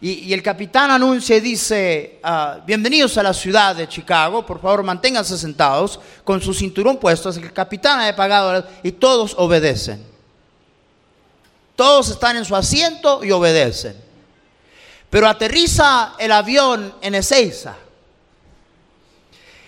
[0.00, 4.82] y, el capitán anuncia y dice, ah, bienvenidos a la ciudad de Chicago, por favor
[4.82, 10.04] manténganse sentados con su cinturón puesto, el capitán ha pagado y todos obedecen.
[11.76, 13.96] Todos están en su asiento y obedecen.
[15.10, 17.74] Pero aterriza el avión en Ezeiza.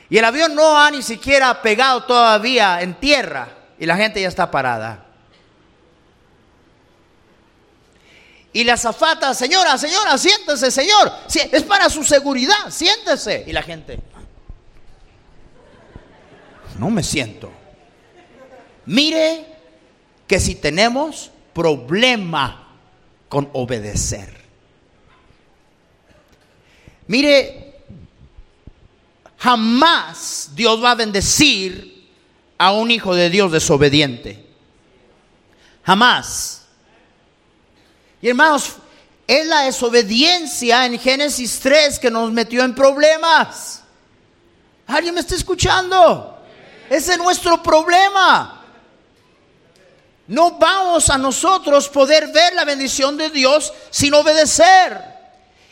[0.09, 3.49] Y el avión no ha ni siquiera pegado todavía en tierra
[3.79, 5.05] y la gente ya está parada.
[8.53, 11.13] Y la zafata, señora, señora, siéntese, señor.
[11.53, 13.45] Es para su seguridad, siéntese.
[13.47, 13.99] Y la gente,
[16.79, 17.51] no me siento.
[18.87, 19.45] Mire
[20.27, 22.69] que si tenemos problema
[23.29, 24.35] con obedecer.
[27.09, 27.66] Mire,
[29.47, 32.11] jamás Dios va a bendecir
[32.59, 34.45] a un hijo de Dios desobediente.
[35.85, 36.63] Jamás.
[38.21, 38.73] Y hermanos,
[39.25, 43.85] es la desobediencia en Génesis 3 que nos metió en problemas.
[44.89, 46.45] ¿Alguien me está escuchando?
[46.91, 48.65] Ese es nuestro problema.
[50.27, 55.01] No vamos a nosotros poder ver la bendición de Dios sin obedecer.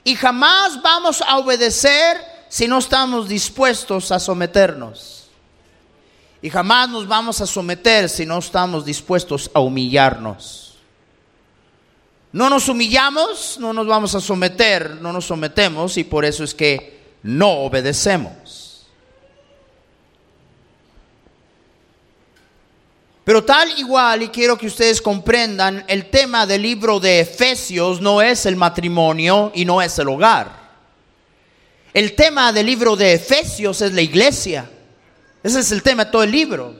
[0.05, 5.25] Y jamás vamos a obedecer si no estamos dispuestos a someternos.
[6.41, 10.77] Y jamás nos vamos a someter si no estamos dispuestos a humillarnos.
[12.31, 16.55] No nos humillamos, no nos vamos a someter, no nos sometemos y por eso es
[16.55, 18.87] que no obedecemos.
[23.25, 28.23] Pero tal igual, y quiero que ustedes comprendan, el tema del libro de Efesios no
[28.23, 30.64] es el matrimonio y no es el hogar.
[31.95, 34.69] El tema del libro de Efesios es la iglesia.
[35.45, 36.75] Ese es el tema de todo el libro.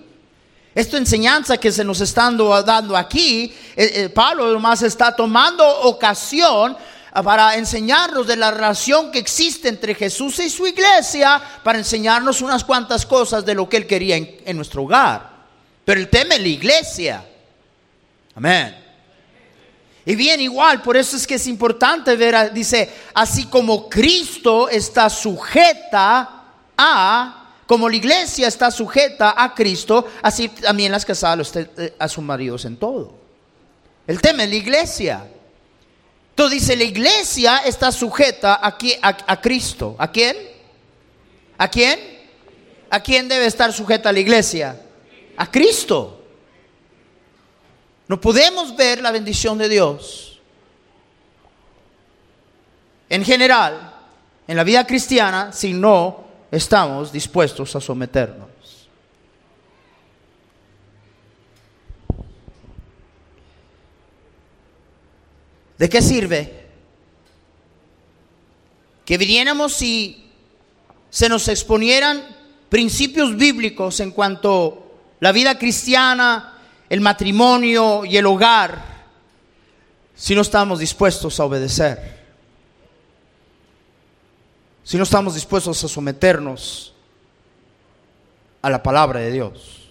[0.75, 6.77] Esta enseñanza que se nos está dando aquí, eh, eh, Pablo además está tomando ocasión
[7.23, 12.65] para enseñarnos de la relación que existe entre Jesús y su iglesia, para enseñarnos unas
[12.65, 15.31] cuantas cosas de lo que él quería en nuestro hogar.
[15.85, 17.25] Pero el tema es la iglesia.
[18.35, 18.84] Amén.
[20.07, 25.09] Y bien, igual, por eso es que es importante ver, dice, así como Cristo está
[25.09, 26.45] sujeta
[26.77, 32.23] a, como la iglesia está sujeta a Cristo, así también las casadas eh, a sus
[32.23, 33.15] maridos en todo.
[34.07, 35.27] El tema es la iglesia.
[36.31, 38.77] Entonces dice, la iglesia está sujeta a,
[39.27, 39.97] a Cristo.
[39.99, 40.37] ¿A quién?
[41.57, 41.99] ¿A quién?
[42.91, 44.79] ¿A quién debe estar sujeta la iglesia?
[45.37, 46.24] a Cristo.
[48.09, 50.41] No podemos ver la bendición de Dios
[53.09, 53.95] en general
[54.47, 58.49] en la vida cristiana si no estamos dispuestos a someternos.
[65.79, 66.65] ¿De qué sirve
[69.05, 70.31] que viniéramos y
[71.11, 72.23] se nos exponieran
[72.69, 76.54] principios bíblicos en cuanto la vida cristiana,
[76.95, 78.81] el matrimonio y el hogar,
[80.15, 82.23] si no estamos dispuestos a obedecer,
[84.85, 86.95] si no estamos dispuestos a someternos
[88.63, 89.89] a la palabra de Dios.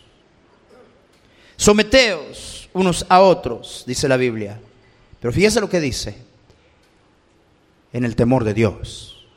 [1.57, 4.61] Someteos unos a otros, dice la Biblia.
[5.19, 6.15] Pero fíjese lo que dice,
[7.91, 9.27] en el temor de Dios.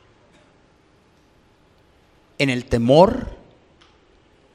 [2.37, 3.35] En el temor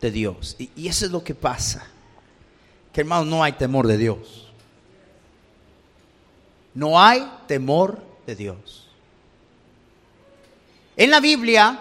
[0.01, 0.57] de Dios.
[0.59, 1.87] Y, eso es lo que pasa.
[2.93, 4.49] Que hermanos, no hay temor de Dios.
[6.75, 8.89] No hay temor de Dios.
[10.97, 11.79] En la Biblia,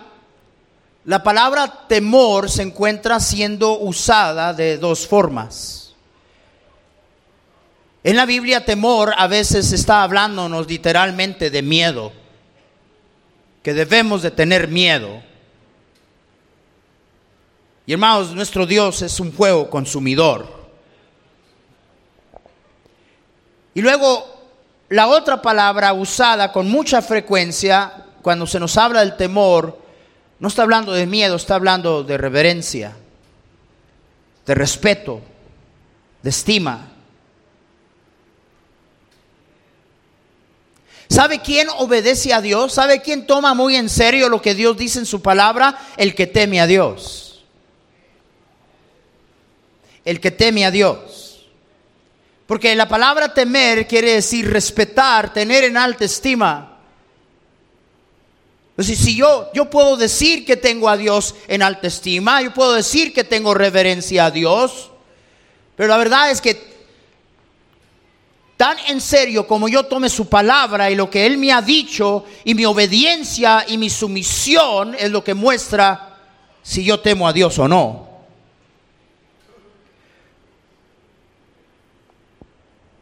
[1.05, 5.95] la palabra temor se encuentra siendo usada de dos formas.
[8.03, 12.11] En la Biblia temor a veces está hablándonos literalmente de miedo,
[13.61, 15.21] que debemos de tener miedo.
[17.85, 20.60] Y hermanos, nuestro Dios es un fuego consumidor.
[23.73, 24.25] Y luego,
[24.89, 29.79] la otra palabra usada con mucha frecuencia cuando se nos habla del temor,
[30.39, 32.95] no está hablando de miedo, está hablando de reverencia,
[34.45, 35.21] de respeto,
[36.21, 36.87] de estima.
[41.09, 42.73] ¿Sabe quién obedece a Dios?
[42.73, 45.77] ¿Sabe quién toma muy en serio lo que Dios dice en su palabra?
[45.97, 47.31] El que teme a Dios
[50.05, 51.20] el que teme a Dios.
[52.51, 56.79] Porque la palabra temer quiere decir respetar, tener en alta estima.
[58.71, 62.73] Entonces, si yo, yo puedo decir que tengo a Dios en alta estima, yo puedo
[62.73, 64.91] decir que tengo reverencia a Dios,
[65.77, 66.61] pero la verdad es que
[68.57, 72.25] tan en serio como yo tome su palabra y lo que Él me ha dicho,
[72.43, 76.17] y mi obediencia y mi sumisión es lo que muestra
[76.61, 78.10] si yo temo a Dios o no.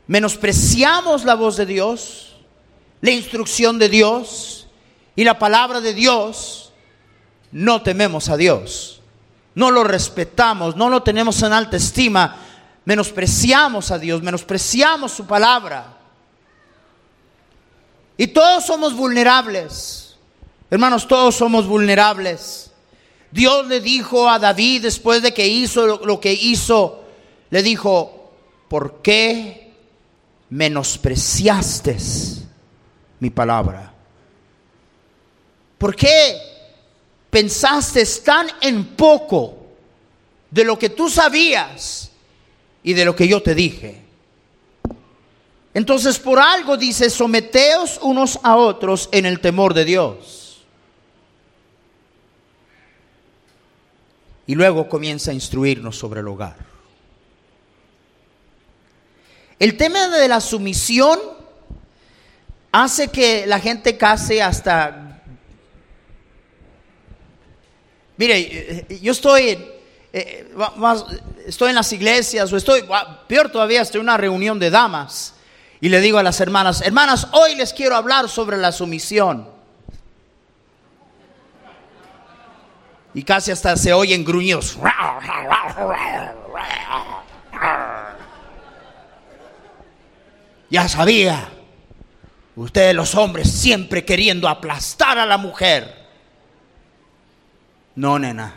[0.09, 2.35] Menospreciamos la voz de Dios,
[2.99, 4.67] la instrucción de Dios
[5.15, 6.73] y la palabra de Dios,
[7.51, 9.01] no tememos a Dios,
[9.53, 12.37] no lo respetamos, no lo tenemos en alta estima,
[12.85, 15.95] menospreciamos a Dios, menospreciamos su palabra.
[18.17, 20.15] Y todos somos vulnerables,
[20.71, 22.71] hermanos, todos somos vulnerables.
[23.29, 27.03] Dios le dijo a David después de que hizo lo, que hizo,
[27.51, 28.33] le dijo,
[28.69, 29.68] ¿por qué
[30.49, 31.97] menospreciaste
[33.19, 33.93] mi palabra.
[35.77, 36.37] ¿Por qué
[37.29, 39.57] pensaste tan en poco
[40.49, 42.11] de lo que tú sabías
[42.83, 44.03] y de lo que yo te dije?
[45.73, 50.65] Entonces por algo dice, someteos unos a otros en el temor de Dios.
[54.47, 56.57] Y luego comienza a instruirnos sobre el hogar.
[59.59, 61.19] El tema de la sumisión
[62.71, 65.21] hace que la gente case hasta...
[68.15, 69.57] Mire, yo estoy,
[70.13, 70.53] eh,
[71.45, 72.85] estoy en las iglesias o estoy,
[73.27, 75.35] peor todavía, estoy en una reunión de damas
[75.81, 79.47] y le digo a las hermanas, hermanas, hoy les quiero hablar sobre la sumisión.
[83.13, 84.77] Y casi hasta se oyen gruños.
[90.69, 91.49] Ya sabía.
[92.55, 96.07] Ustedes los hombres siempre queriendo aplastar a la mujer.
[97.95, 98.53] No, nena.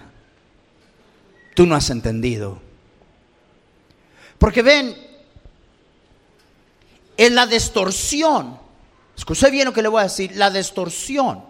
[1.55, 2.61] Tú no has entendido.
[4.39, 4.97] Porque ven,
[7.17, 8.59] es la distorsión.
[9.17, 11.45] Escuché bien lo que le voy a decir, la distorsión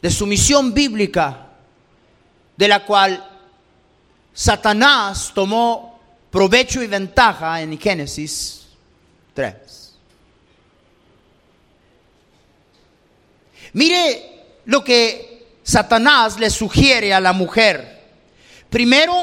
[0.00, 1.46] de sumisión bíblica
[2.56, 3.26] de la cual
[4.32, 5.93] Satanás tomó
[6.34, 8.66] provecho y ventaja en Génesis
[9.34, 9.54] 3.
[13.74, 18.02] Mire lo que Satanás le sugiere a la mujer.
[18.68, 19.14] Primero,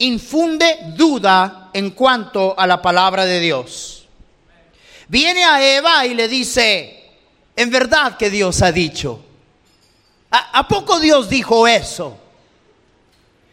[0.00, 4.08] infunde duda en cuanto a la palabra de Dios.
[5.06, 7.04] Viene a Eva y le dice,
[7.54, 9.24] en verdad que Dios ha dicho.
[10.32, 12.18] ¿A, poco Dios dijo eso?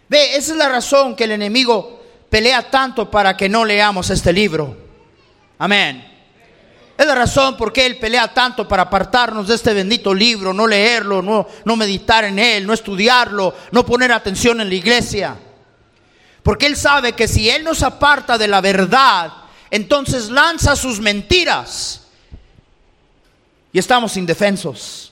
[0.09, 1.94] Ve, esa es la razón que el enemigo
[2.29, 4.77] pelea tanto para que no leamos este libro.
[5.57, 6.15] Amén.
[6.97, 10.65] Es la razón por qué Él pelea tanto para apartarnos de este bendito libro, no
[10.65, 15.35] leerlo, no, no meditar en Él, no estudiarlo, no poner atención en la iglesia.
[16.41, 19.31] Porque Él sabe que si Él nos aparta de la verdad,
[19.69, 22.03] entonces lanza sus mentiras
[23.73, 25.11] y estamos indefensos.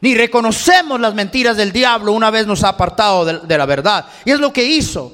[0.00, 4.06] Ni reconocemos las mentiras del diablo una vez nos ha apartado de, de la verdad.
[4.24, 5.12] Y es lo que hizo.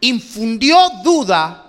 [0.00, 1.66] Infundió duda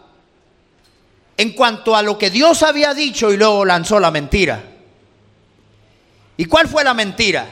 [1.38, 4.63] en cuanto a lo que Dios había dicho y luego lanzó la mentira.
[6.36, 7.47] ¿Y cuál fue la mentira?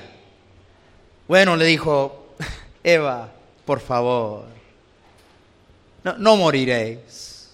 [1.27, 2.35] Bueno, le dijo,
[2.83, 3.31] Eva,
[3.65, 4.45] por favor,
[6.03, 7.49] no, moriréis.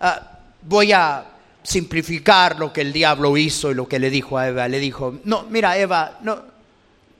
[0.00, 1.26] Ah, voy a
[1.62, 4.68] simplificar lo que el diablo hizo y lo que le dijo a Eva.
[4.68, 6.42] Le dijo, no, mira Eva, no,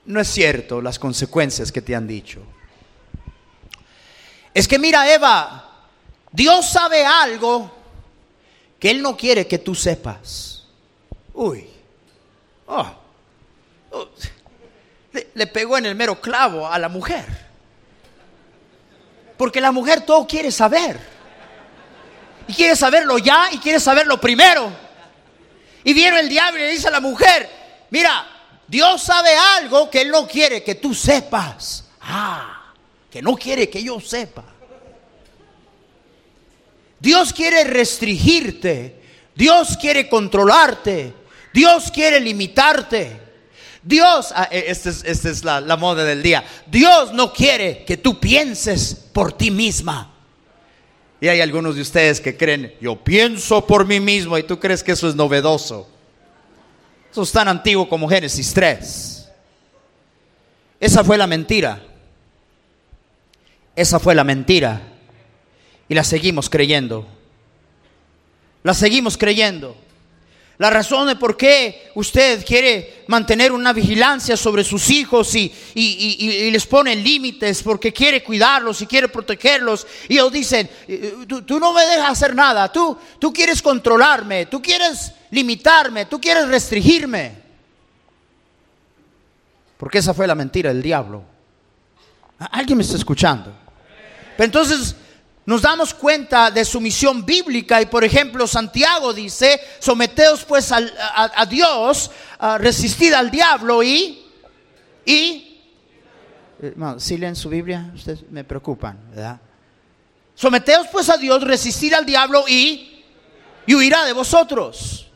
[0.06, 2.40] no es cierto las consecuencias que te han dicho.
[4.52, 5.68] Es que mira Eva,
[6.32, 7.70] Dios sabe algo
[8.78, 10.64] que Él no quiere que tú sepas.
[11.34, 11.68] Uy,
[12.66, 12.86] oh,
[13.92, 14.08] oh
[15.34, 17.24] le pegó en el mero clavo a la mujer.
[19.36, 20.98] Porque la mujer todo quiere saber.
[22.46, 24.70] Y quiere saberlo ya y quiere saberlo primero.
[25.82, 27.48] Y viene el diablo y le dice a la mujer,
[27.90, 28.26] mira,
[28.66, 31.84] Dios sabe algo que Él no quiere que tú sepas.
[32.02, 32.59] Ah,
[33.10, 34.44] que no quiere que yo sepa.
[37.00, 39.00] Dios quiere restringirte.
[39.34, 41.14] Dios quiere controlarte.
[41.52, 43.20] Dios quiere limitarte.
[43.82, 48.20] Dios, ah, eh, esta es, la, la moda del día, Dios no quiere que tú
[48.20, 50.14] pienses por ti misma.
[51.18, 54.82] Y hay algunos de ustedes que creen, yo pienso por mí mismo y tú crees
[54.82, 55.88] que eso es novedoso.
[57.10, 59.28] Eso es tan antiguo como Génesis 3.
[60.78, 61.82] Esa fue la mentira.
[63.80, 64.78] Esa fue la mentira.
[65.88, 67.06] Y la seguimos creyendo.
[68.62, 69.74] La seguimos creyendo.
[70.58, 75.50] La razón de por qué usted quiere mantener una vigilancia sobre sus hijos y,
[76.52, 79.86] les pone límites porque quiere cuidarlos y quiere protegerlos.
[80.10, 84.60] Y ellos dicen, eh, tú, no me dejas hacer nada, tú, tú quieres controlarme, tú
[84.60, 87.32] quieres limitarme, tú quieres restringirme.
[89.78, 91.24] Porque esa fue la mentira del diablo.
[92.38, 93.59] ¿Alguien me está escuchando?
[94.36, 94.94] Pero entonces
[95.46, 101.46] nos damos cuenta de su misión bíblica y por ejemplo Santiago dice, someteos pues a,
[101.46, 102.10] Dios,
[102.58, 104.26] resistid al diablo y...
[105.04, 105.46] y
[106.98, 109.40] si leen su Biblia, ustedes me preocupan, ¿verdad?
[110.34, 113.02] Someteos pues a Dios, resistir al diablo y,
[113.66, 115.06] y huirá de vosotros.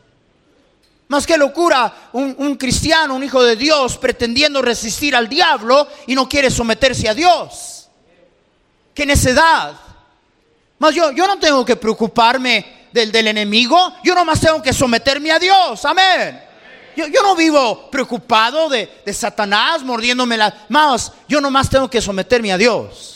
[1.07, 6.15] Más que locura, un, un, cristiano, un hijo de Dios, pretendiendo resistir al diablo y
[6.15, 7.74] no quiere someterse a Dios.
[8.95, 9.75] ¡Qué necedad!
[10.79, 15.31] Mas yo, yo no tengo que preocuparme del, del enemigo, yo nomás tengo que someterme
[15.31, 16.41] a Dios, amén.
[16.95, 21.11] Yo, yo no vivo preocupado de, de Satanás mordiéndome las manos.
[21.27, 23.15] Yo nomás tengo que someterme a Dios.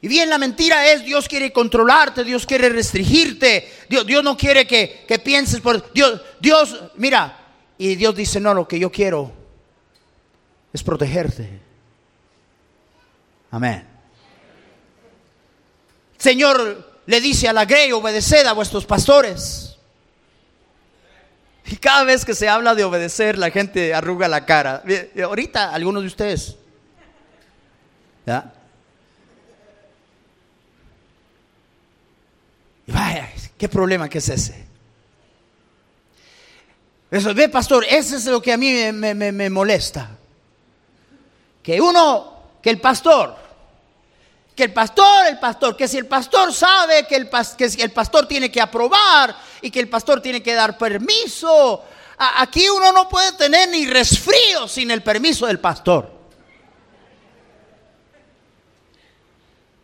[0.00, 4.64] Y bien, la mentira es, Dios quiere controlarte, Dios quiere restringirte, Dios, Dios no quiere
[4.64, 5.92] que, que, pienses por...
[5.92, 7.36] Dios, Dios, mira,
[7.76, 9.32] y Dios dice, no, lo que yo quiero
[10.72, 11.65] es protegerte.
[13.50, 13.86] Amén.
[16.18, 19.76] Señor le dice a la grey, obedeced a vuestros pastores.
[21.66, 24.82] Y cada vez que se habla de obedecer, la gente arruga la cara.
[25.22, 26.56] Ahorita, algunos de ustedes.
[28.24, 28.52] ¿Ya?
[32.86, 34.66] Y vaya, ¿qué problema que es ese?
[37.10, 40.10] Eso, ve, pastor, ese es lo que a mí me, me, me molesta.
[41.62, 42.35] Que uno,
[42.66, 43.36] que el pastor,
[44.56, 48.26] que el pastor, el pastor, que si el pastor sabe que el, que el pastor
[48.26, 51.84] tiene que aprobar y que el pastor tiene que dar permiso,
[52.18, 56.10] aquí uno no puede tener ni resfrío sin el permiso del pastor.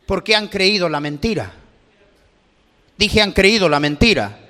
[0.05, 1.53] Porque han creído la mentira.
[2.99, 4.41] Dije, han creído la mentira.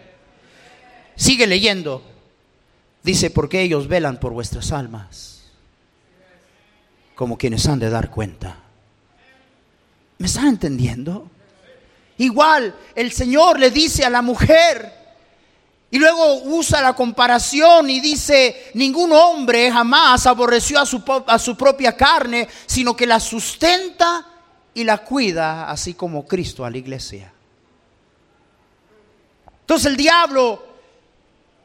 [1.16, 2.02] Sigue leyendo.
[3.02, 5.31] Dice, porque ellos velan por vuestras almas,
[7.14, 8.56] como quienes han de dar cuenta.
[10.18, 11.28] ¿Me están entendiendo?
[12.18, 15.02] Igual el Señor le dice a la mujer,
[15.90, 21.54] y luego usa la comparación y dice, ningún hombre jamás aborreció a su, a su
[21.54, 24.26] propia carne, sino que la sustenta
[24.72, 27.30] y la cuida, así como Cristo a la iglesia.
[29.60, 30.66] Entonces el diablo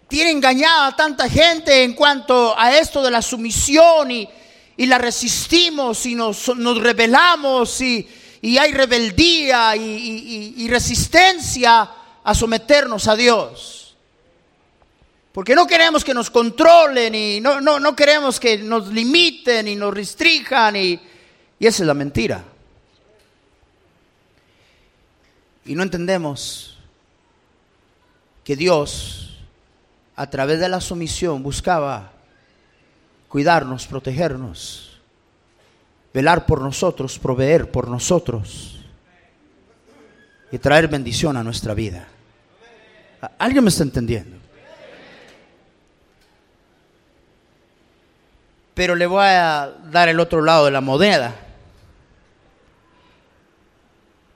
[0.09, 4.27] tiene engañada a tanta gente en cuanto a esto de la sumisión y,
[4.85, 8.07] la resistimos y nos, nos rebelamos y,
[8.59, 11.89] hay rebeldía y, resistencia
[12.23, 13.95] a someternos a Dios.
[15.31, 19.75] Porque no queremos que nos controlen y no, no, no queremos que nos limiten y
[19.75, 20.99] nos restrijan y,
[21.59, 22.43] y esa es la mentira.
[25.65, 26.77] Y no entendemos
[28.43, 29.37] que Dios,
[30.15, 32.13] a través de la sumisión, buscaba
[33.27, 34.99] cuidarnos, protegernos,
[36.13, 38.79] velar por nosotros, proveer por nosotros
[40.51, 42.07] y traer bendición a nuestra vida.
[43.37, 44.37] ¿Alguien me está entendiendo?
[48.73, 51.33] Pero le voy a dar el otro lado de la moneda.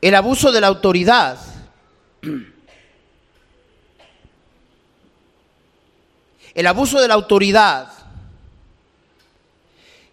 [0.01, 1.37] El abuso de la autoridad
[6.53, 7.87] el abuso de la autoridad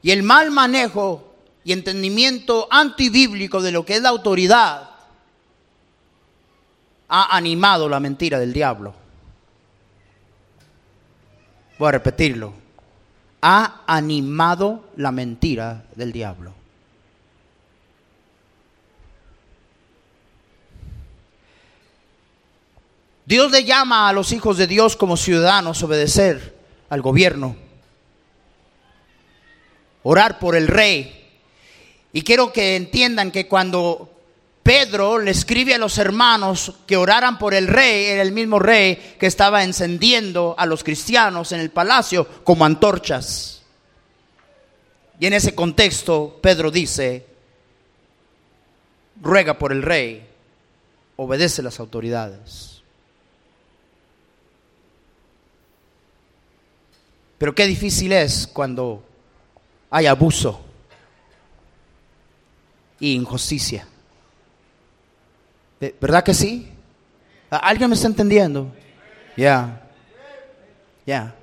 [0.02, 1.34] y el mal manejo
[1.64, 4.90] y entendimiento antibíblico de lo que es la autoridad
[7.08, 8.94] ha animado la mentira del diablo.
[11.78, 12.52] Voy a repetirlo.
[13.40, 16.52] Ha animado la mentira del diablo.
[23.24, 26.56] Dios le llama a los hijos de Dios como ciudadanos obedecer
[26.88, 27.56] al gobierno,
[30.10, 31.28] orar por el rey.
[32.14, 34.10] Y quiero que entiendan que cuando
[34.62, 39.16] Pedro le escribe a los hermanos que oraran por el rey, era el mismo rey
[39.20, 43.60] que estaba encendiendo a los cristianos en el palacio como antorchas.
[45.20, 47.26] Y en ese contexto Pedro dice,
[49.20, 50.26] ruega por el rey,
[51.16, 52.80] obedece las autoridades.
[57.36, 59.07] Pero qué difícil es cuando
[59.90, 60.60] hay abuso
[63.00, 63.86] y injusticia.
[66.00, 66.68] ¿Verdad que sí?
[67.50, 68.72] ¿Alguien me está entendiendo?
[69.36, 69.82] Ya.
[71.06, 71.34] Ya.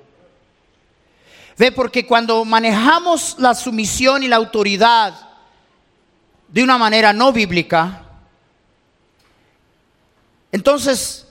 [1.56, 5.14] Ve, porque cuando manejamos la sumisión y la autoridad
[6.48, 8.02] de una manera no bíblica,
[10.52, 11.26] entonces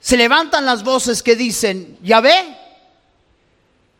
[0.00, 2.56] se levantan las voces que dicen, ya ve,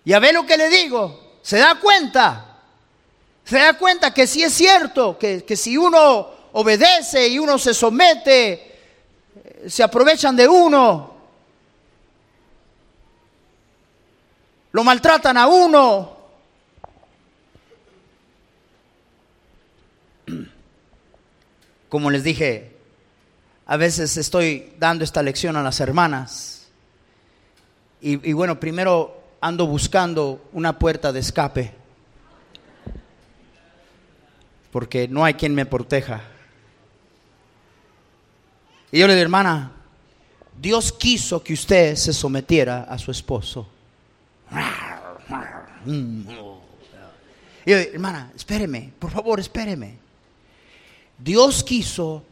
[0.04, 2.56] ya ve lo que le digo, se da cuenta,
[3.44, 7.74] se da cuenta que sí es cierto, que, que si uno obedece y uno se
[7.74, 8.80] somete,
[9.66, 11.14] se aprovechan de uno,
[14.72, 16.16] lo maltratan a uno.
[21.90, 22.74] Como les dije,
[23.66, 26.68] a veces estoy dando esta lección a las hermanas.
[28.00, 31.70] Y, y bueno, primero ando buscando una puerta de escape,
[34.72, 36.22] porque no hay quien me proteja.
[38.90, 39.70] Y yo le digo, hermana,
[40.58, 43.68] Dios quiso que usted se sometiera a su esposo.
[45.84, 49.98] Y yo, hermana, espéreme, por favor, espéreme.
[51.18, 52.24] Dios quiso,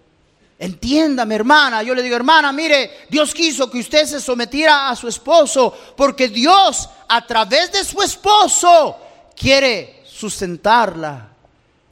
[0.62, 1.82] entiéndame, hermana.
[1.82, 6.28] Yo le digo, hermana, mire, Dios quiso que usted se sometiera a su esposo, porque
[6.28, 8.96] Dios, a través de su esposo,
[9.36, 11.30] quiere sustentarla,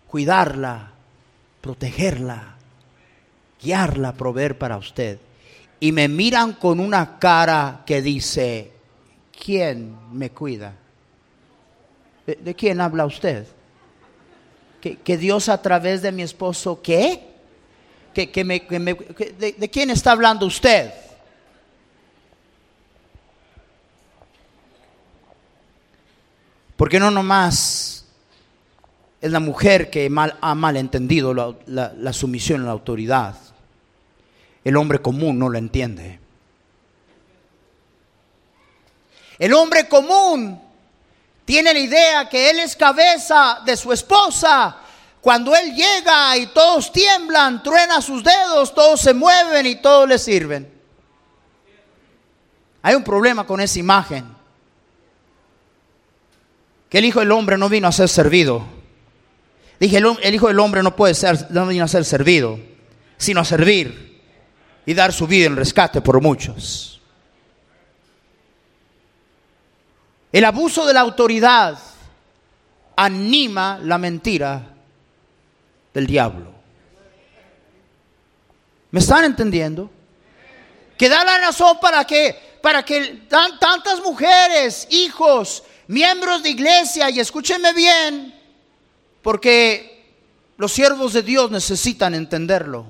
[0.07, 0.93] cuidarla,
[1.61, 2.55] protegerla,
[3.61, 5.19] guiarla, proveer para usted.
[5.81, 8.71] Y me miran con una cara que dice,
[9.45, 10.77] ¿quién me cuida?
[12.25, 13.49] ¿De, quién habla usted?
[14.81, 17.30] ¿Que, Dios a través de mi esposo, ¿qué?
[18.29, 20.93] ¿Que, me, de, ¿De quién está hablando usted?
[26.77, 28.07] Porque no nomás
[29.21, 33.37] es la mujer que mal, ha mal entendido la, la, la sumisión a la autoridad.
[34.65, 36.19] El hombre común no lo entiende.
[39.39, 40.61] El hombre común
[41.45, 44.80] tiene la idea que él es cabeza de su esposa.
[45.21, 50.19] Cuando él llega y todos tiemblan, truena sus dedos, todos se mueven y todos le
[50.19, 50.71] sirven.
[52.83, 54.25] Hay un problema con esa imagen.
[56.89, 58.65] Que el Hijo del Hombre no vino a ser servido.
[59.79, 62.59] Dije, el, Hijo del Hombre no puede ser, no vino a ser servido,
[63.19, 64.23] sino a servir
[64.87, 67.01] y dar su vida en rescate por muchos.
[70.33, 71.79] El abuso de la autoridad
[72.97, 74.80] anima la mentira
[75.93, 76.53] del diablo.
[78.91, 79.91] ¿Me están entendiendo?
[80.99, 87.21] Que da la razón para que, para que tantas mujeres, hijos, miembros de iglesia, y
[87.21, 88.35] escúchenme bien,
[89.23, 90.15] porque
[90.57, 92.87] los siervos de Dios necesitan entenderlo.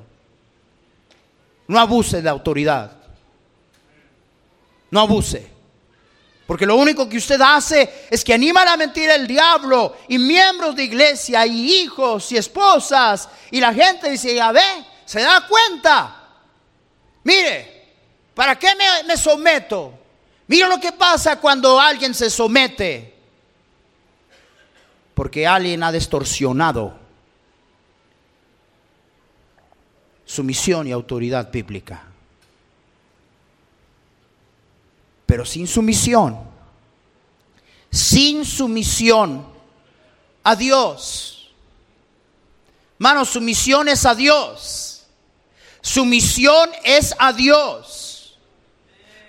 [1.69, 2.97] No abuse de autoridad.
[4.91, 5.60] No abuse.
[6.51, 10.19] Porque lo único que usted hace es que anima a la mentira el diablo y
[10.19, 13.29] miembros de iglesia y hijos y esposas.
[13.53, 16.29] Y la gente dice, ya ve, se da cuenta.
[17.23, 17.93] Mire,
[18.35, 19.95] ¿para qué me, me someto?
[20.49, 23.15] Mira lo que pasa cuando alguien se somete.
[25.15, 26.99] Porque alguien ha distorsionado
[30.25, 32.10] su misión y autoridad bíblica.
[35.31, 36.41] Pero sin sumisión,
[37.89, 39.47] sin sumisión
[40.43, 41.53] a Dios.
[42.99, 45.05] Mano, sumisión es a Dios.
[45.81, 48.41] Sumisión es a Dios.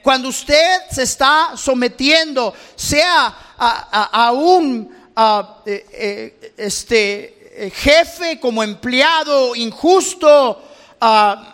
[0.01, 4.91] Cuando usted se está sometiendo, sea a, un
[5.67, 10.63] eh, eh, este, eh, jefe como empleado injusto,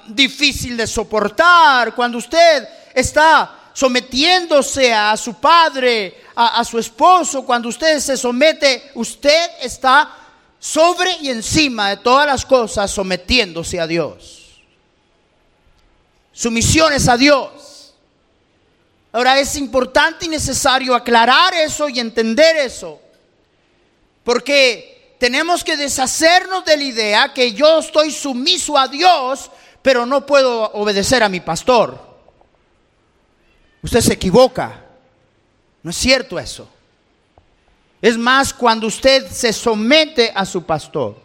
[0.07, 7.99] difícil de soportar, cuando usted está sometiéndose a su padre, a, su esposo, cuando usted
[7.99, 10.17] se somete, usted está
[10.57, 14.63] sobre y encima de todas las cosas sometiéndose a Dios.
[16.31, 17.93] Su misión es a Dios.
[19.11, 22.99] Ahora es importante y necesario aclarar eso y entender eso.
[24.23, 29.51] Porque tenemos que deshacernos de la idea que yo estoy sumiso a Dios,
[29.83, 32.06] pero no puedo obedecer a mi pastor.
[33.87, 34.83] Usted se equivoca.
[35.81, 36.67] No es cierto eso.
[38.01, 41.15] Es más, cuando usted se somete a su pastor,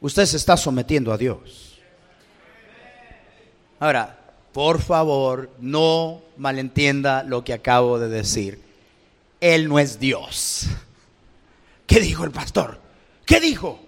[0.00, 1.80] usted se está sometiendo a Dios.
[3.80, 4.16] Ahora,
[4.52, 8.62] por favor, no malentienda lo que acabo de decir.
[9.40, 10.68] Él no es Dios.
[11.88, 12.78] ¿Qué dijo el pastor?
[13.26, 13.83] ¿Qué dijo?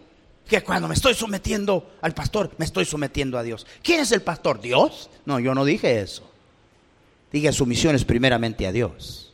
[0.49, 3.66] Que cuando me estoy sometiendo al pastor, me estoy sometiendo a Dios.
[3.82, 4.61] ¿Quién es el pastor?
[4.61, 5.11] ¿Dios?
[5.24, 6.30] No, yo no dije eso.
[7.32, 9.32] Dije sumisión es primeramente a Dios.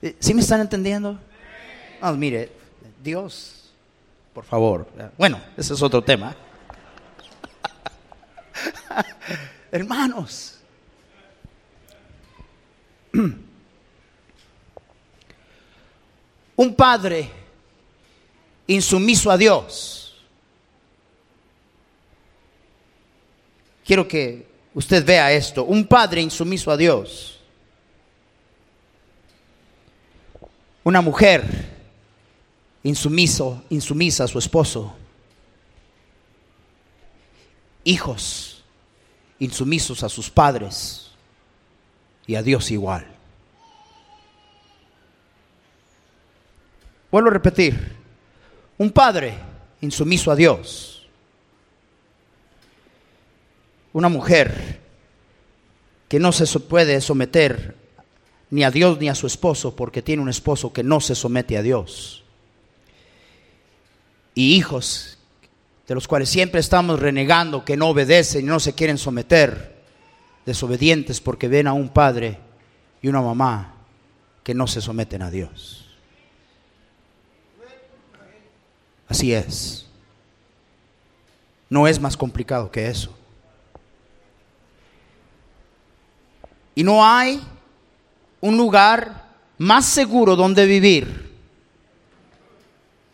[0.00, 1.18] Eh, ¿Sí me están entendiendo?
[2.00, 2.50] No, mire,
[3.02, 3.70] Dios,
[4.32, 4.88] por favor.
[5.18, 6.34] Bueno, ese es otro tema.
[9.70, 10.54] Hermanos.
[16.56, 17.30] Un padre
[18.66, 20.14] insumiso a Dios.
[23.84, 25.64] Quiero que usted vea esto.
[25.64, 27.40] Un padre insumiso a Dios.
[30.82, 31.44] Una mujer
[32.82, 34.94] insumiso, insumisa a su esposo.
[37.84, 38.56] Hijos
[39.38, 41.10] insumisos a sus padres
[42.26, 43.06] y a Dios igual.
[47.10, 47.95] Vuelvo a repetir.
[48.78, 49.34] Un padre
[49.80, 50.96] insumiso a Dios.
[53.96, 54.78] una mujer
[56.06, 57.74] que no se puede someter
[58.50, 61.56] ni a Dios ni a su esposo porque tiene un esposo que no se somete
[61.56, 62.22] a Dios.
[64.34, 65.16] Y hijos
[65.88, 69.76] de los cuales siempre estamos renegando que no obedecen y no se quieren someter,
[70.44, 72.38] desobedientes porque ven a un padre
[73.00, 73.76] y una mamá
[74.44, 75.85] que no se someten a Dios.
[79.08, 79.86] Así es.
[81.68, 83.14] No es más complicado que eso.
[86.74, 87.40] Y no hay
[88.40, 89.24] un lugar
[89.58, 91.26] más seguro donde vivir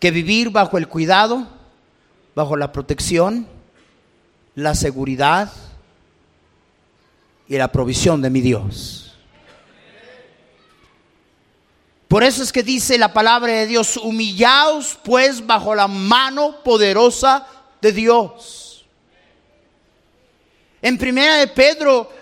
[0.00, 1.46] que vivir bajo el cuidado,
[2.34, 3.46] bajo la protección,
[4.56, 5.52] la seguridad
[7.46, 9.01] y la provisión de mi Dios.
[12.12, 17.46] Por eso es que dice la palabra de Dios, humillaos pues bajo la mano poderosa
[17.80, 18.84] de Dios.
[20.82, 22.12] En primera de Pedro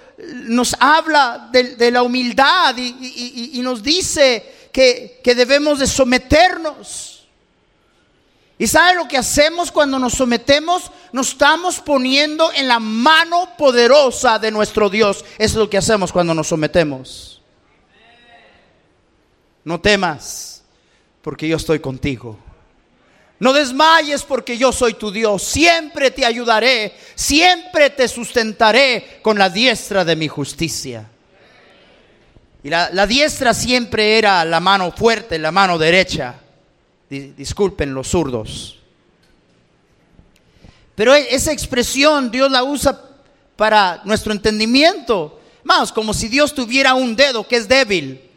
[0.45, 7.27] nos habla de, la humildad y, nos dice que, que debemos de someternos.
[8.59, 10.89] ¿Y sabe lo que hacemos cuando nos sometemos?
[11.11, 15.25] Nos estamos poniendo en la mano poderosa de nuestro Dios.
[15.37, 17.40] Eso es lo que hacemos cuando nos sometemos.
[19.65, 20.63] No temas,
[21.23, 22.39] porque yo estoy contigo.
[23.41, 25.43] No desmayes porque yo soy tu Dios.
[25.43, 26.95] Siempre te ayudaré.
[27.15, 31.09] Siempre te sustentaré con la diestra de mi justicia.
[32.63, 36.35] Y la, diestra siempre era la mano fuerte, la mano derecha.
[37.09, 38.79] disculpen los zurdos.
[40.95, 43.01] Pero e, esa expresión Dios la usa
[43.57, 45.41] para nuestro entendimiento.
[45.65, 48.30] Más como si Dios tuviera un dedo que es débil.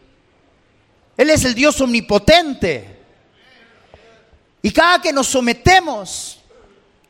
[1.16, 3.00] Él es el Dios omnipotente.
[4.62, 6.40] Y cada que nos sometemos,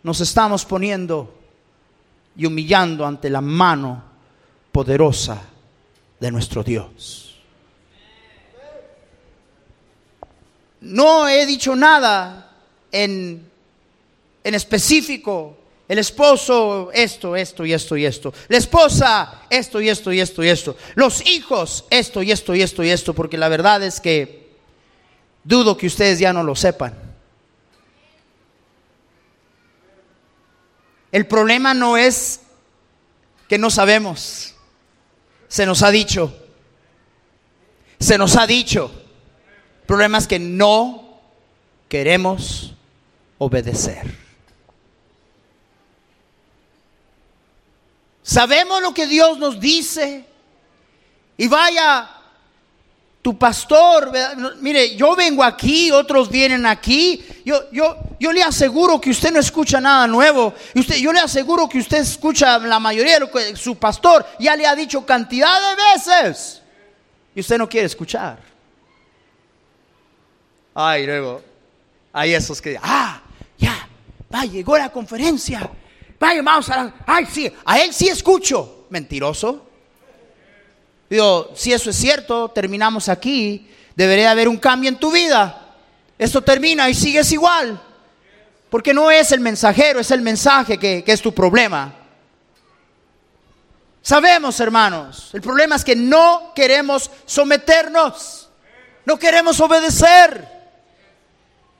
[0.02, 1.34] nos estamos poniendo
[2.36, 4.04] y humillando ante la mano
[4.72, 5.42] poderosa
[6.20, 7.40] de nuestro Dios.
[10.82, 12.52] No he dicho nada
[12.92, 13.50] en,
[14.44, 15.58] en específico.
[15.88, 18.34] El esposo, esto, esto y esto y esto.
[18.48, 20.78] La esposa, esto y esto y esto y esto.
[20.96, 23.14] Los hijos, esto y esto y esto y esto.
[23.14, 24.54] Porque la verdad es que
[25.44, 26.94] dudo que ustedes ya no lo sepan.
[31.12, 32.40] El problema no es
[33.50, 34.56] que no sabemos.
[35.50, 36.34] Se nos ha dicho.
[38.00, 38.90] Se nos ha dicho.
[39.82, 41.20] El problema es que no
[41.90, 42.74] queremos
[43.38, 44.23] obedecer.
[48.24, 50.26] Sabemos lo que Dios nos dice.
[51.38, 52.10] Y vaya
[53.24, 54.12] tu pastor,
[54.60, 59.40] mire, yo vengo aquí, otros vienen aquí, yo, yo, yo le aseguro que usted no
[59.40, 63.32] escucha nada nuevo, y usted, yo le aseguro que usted escucha la mayoría de lo
[63.32, 66.62] que su pastor ya le ha dicho cantidad de veces,
[67.34, 68.40] y usted no quiere escuchar.
[70.76, 71.42] Ay, luego,
[72.12, 73.22] hay esos que, ah,
[73.58, 73.88] ya,
[74.34, 75.70] va, llegó la conferencia,
[76.24, 79.68] vaya, vamos a, ay, sí, a él sí escucho, mentiroso.
[81.10, 85.76] Digo, si eso es cierto, terminamos aquí, debería haber un cambio en tu vida.
[86.18, 87.82] Esto termina y sigues igual.
[88.70, 91.94] Porque no es el mensajero, es el mensaje que, que es tu problema.
[94.02, 98.50] Sabemos, hermanos, el problema es que no queremos someternos,
[99.06, 100.48] no queremos obedecer.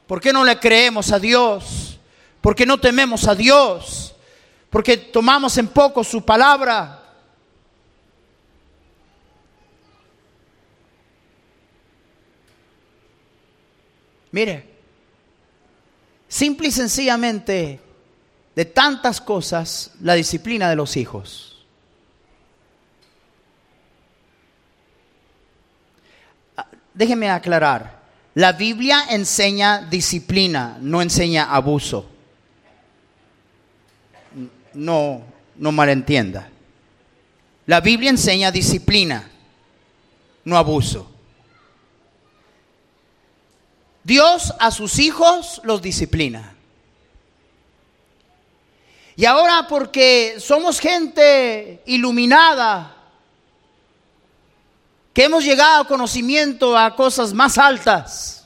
[0.06, 1.98] ¿Por qué no le creemos a Dios?
[2.42, 4.13] ¿Por qué no tememos a Dios?
[4.74, 7.00] Porque tomamos en poco su palabra.
[14.32, 14.68] Mire,
[16.28, 17.80] simple y sencillamente,
[18.56, 21.64] de tantas cosas, la disciplina de los hijos.
[26.96, 28.02] Déjeme aclarar,
[28.34, 32.13] la Biblia enseña disciplina, no enseña abuso.
[34.74, 35.22] No,
[35.56, 36.50] no malentienda.
[37.66, 39.30] La Biblia enseña disciplina,
[40.44, 41.10] no abuso.
[44.04, 46.56] Dios a sus hijos los disciplina.
[49.16, 52.98] Y ahora porque somos gente iluminada,
[55.14, 58.43] que hemos llegado a conocimiento a cosas más altas,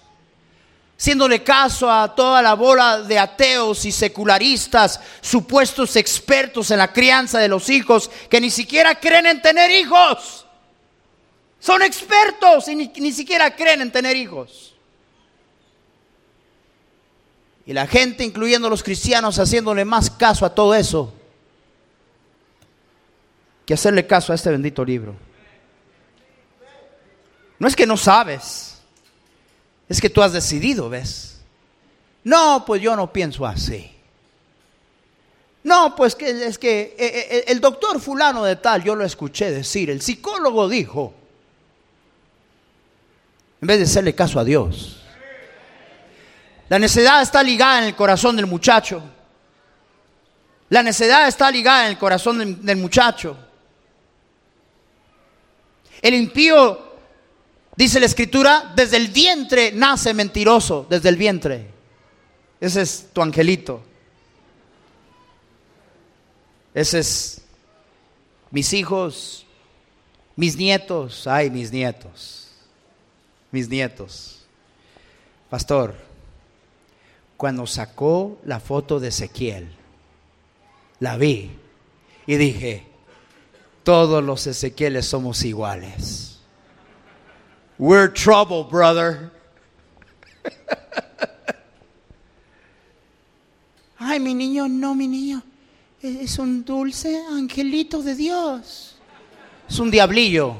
[0.97, 7.39] haciéndole caso a toda la bola de ateos y secularistas, supuestos expertos en la crianza
[7.39, 10.45] de los hijos, que ni siquiera creen en tener hijos.
[11.59, 14.75] Son expertos y ni, ni siquiera creen en tener hijos.
[17.65, 21.13] Y la gente, incluyendo los cristianos, haciéndole más caso a todo eso.
[23.65, 25.13] que hacerle caso a este bendito libro.
[27.59, 28.76] No es que no sabes,
[29.89, 31.39] es que tú has decidido, ¿ves?
[32.23, 33.91] No, pues yo no pienso así.
[35.63, 39.51] No, pues que es que eh, eh, el doctor fulano de tal, yo lo escuché
[39.51, 41.13] decir, el psicólogo dijo,
[43.61, 44.97] en vez de hacerle caso a Dios.
[46.69, 49.01] La necedad está ligada en el corazón del muchacho.
[50.69, 53.37] La necedad está ligada en el corazón del, muchacho.
[56.01, 56.86] El impío,
[57.77, 61.67] dice la escritura, desde el vientre nace mentiroso, desde el vientre.
[62.59, 63.81] Ese es tu angelito.
[66.73, 67.41] Ese es
[68.51, 69.45] mis hijos,
[70.35, 72.49] mis nietos, ay, mis nietos,
[73.51, 74.45] mis nietos.
[75.49, 75.95] Pastor,
[77.37, 79.69] cuando sacó la foto de Ezequiel,
[80.99, 81.51] la vi
[82.25, 82.83] y dije,
[83.83, 86.36] todos los Ezequieles somos iguales.
[87.79, 89.31] We're trouble, brother.
[93.99, 95.43] Ay, mi niño, no, mi niño.
[96.01, 98.95] Es un dulce angelito de Dios.
[99.69, 100.55] Es un diablillo.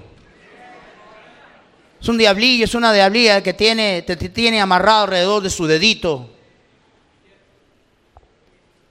[1.99, 6.29] Es un diablillo, es una diablilla que tiene, te tiene amarrado alrededor de su dedito.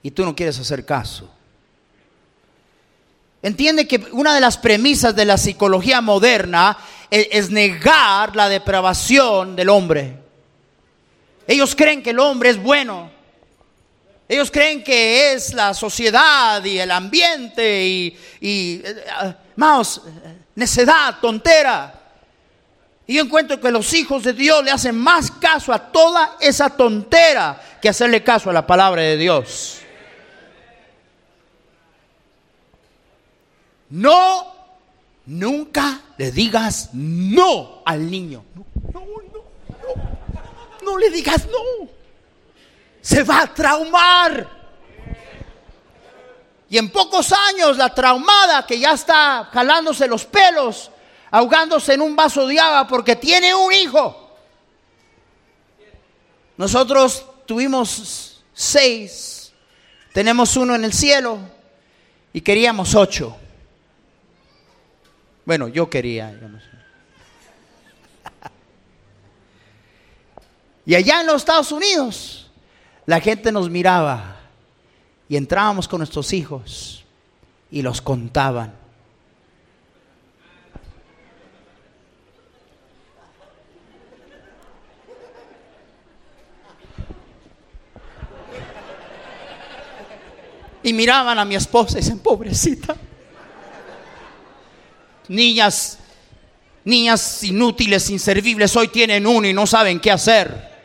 [0.02, 1.30] Y tú no quieres hacer caso.
[3.42, 6.76] Entiende que una de las premisas de la psicología moderna
[7.10, 10.16] es, negar la depravación del hombre.
[11.46, 13.10] Ellos creen que el hombre es bueno.
[14.28, 19.34] Ellos creen que es la sociedad y el ambiente y, y eh,
[20.56, 21.94] necedad, tontera.
[23.06, 26.70] Y yo encuentro que los hijos de Dios le hacen más caso a toda esa
[26.70, 29.78] tontera que hacerle caso a la palabra de Dios.
[33.90, 34.55] No,
[35.26, 38.44] nunca le digas no al niño.
[38.54, 40.18] No, no, no,
[40.82, 41.88] no, le digas no.
[43.00, 44.56] Se va a traumar.
[46.68, 50.90] Y en pocos años la traumada que ya está jalándose los pelos,
[51.30, 54.36] ahogándose en un vaso de agua porque tiene un hijo.
[56.56, 59.52] Nosotros tuvimos seis,
[60.12, 61.38] tenemos uno en el cielo
[62.32, 63.36] y queríamos ocho.
[65.46, 66.36] Bueno, yo quería.
[70.84, 72.50] Y allá en los Estados Unidos,
[73.06, 74.40] la gente nos miraba
[75.28, 77.04] y entrábamos con nuestros hijos
[77.70, 78.74] y los contaban.
[90.82, 92.96] Y miraban a mi esposa y dicen, pobrecita
[95.28, 95.98] niñas,
[96.84, 100.76] niñas inútiles, inservibles, hoy tienen uno y no saben qué hacer.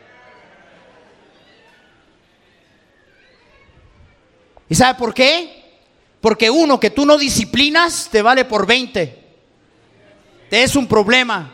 [4.69, 5.61] ¿Y sabe por qué?
[6.21, 9.21] Porque uno que tú no disciplinas te vale por 20.
[10.49, 11.51] Te es un problema.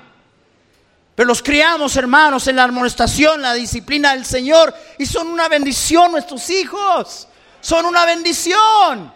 [1.16, 4.72] Pero los criamos, hermanos, en la amonestación, la disciplina del Señor.
[5.00, 7.28] Y son una bendición nuestros hijos.
[7.60, 9.12] Son una bendición.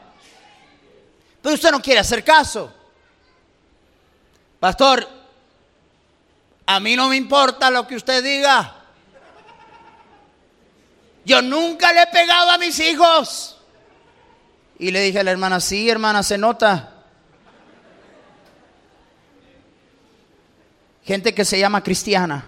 [1.41, 2.73] Pero usted no quiere hacer caso.
[4.61, 5.09] Pastor,
[6.67, 8.75] a mí no me importa lo que usted diga.
[11.25, 13.57] Yo nunca le he pegado a mis hijos.
[14.77, 16.93] Y le dije a la hermana, sí, hermana, se nota.
[21.05, 22.45] Gente que se llama cristiana.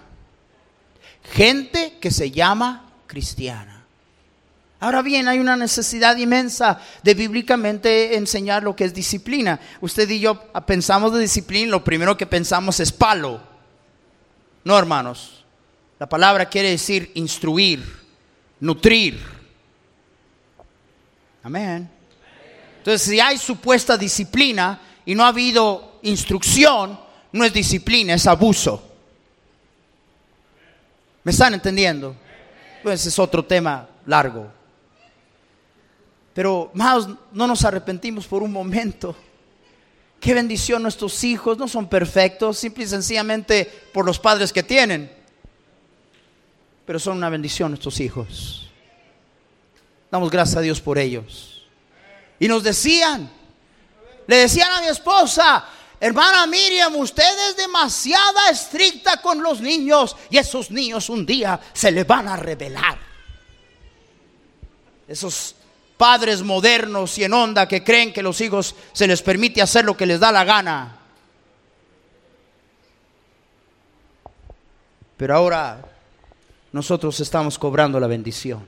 [1.32, 3.73] Gente que se llama cristiana.
[4.84, 9.58] Ahora bien, hay una necesidad inmensa de bíblicamente enseñar lo que es disciplina.
[9.80, 13.42] Usted y yo pensamos de disciplina, lo primero que pensamos es palo.
[14.66, 15.46] No, hermanos.
[16.00, 17.82] La palabra quiere decir instruir,
[18.60, 19.22] nutrir.
[21.44, 21.90] Amén.
[22.80, 27.00] Entonces, si hay supuesta disciplina y no ha habido instrucción,
[27.32, 28.86] no es disciplina, es abuso.
[31.24, 32.18] ¿Me están entendiendo?
[32.84, 34.63] Pues es otro tema largo.
[36.34, 39.16] Pero, más no nos arrepentimos por un momento.
[40.20, 45.12] Qué bendición nuestros hijos, no son perfectos, simple y sencillamente por los padres que tienen.
[46.86, 48.72] Pero son una bendición nuestros hijos.
[50.10, 51.66] Damos gracias a Dios por ellos.
[52.40, 53.30] Y nos decían,
[54.28, 55.66] le decían a mi esposa,
[56.00, 61.92] hermana Miriam, usted es demasiada estricta con los niños y esos niños un día se
[61.92, 62.98] le van a revelar.
[65.08, 65.56] Esos
[65.98, 69.96] padres modernos y en onda que creen que los hijos se les permite hacer lo
[69.96, 70.98] que les da la gana.
[75.18, 75.82] Pero ahora
[76.72, 78.66] nosotros estamos cobrando la bendición.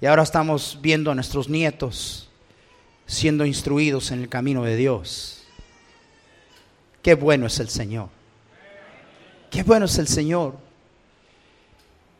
[0.00, 2.30] Y ahora estamos viendo a nuestros nietos
[3.10, 5.42] siendo instruidos en el camino de Dios.
[7.02, 8.08] Qué bueno es el Señor.
[9.50, 10.56] Qué bueno es el Señor.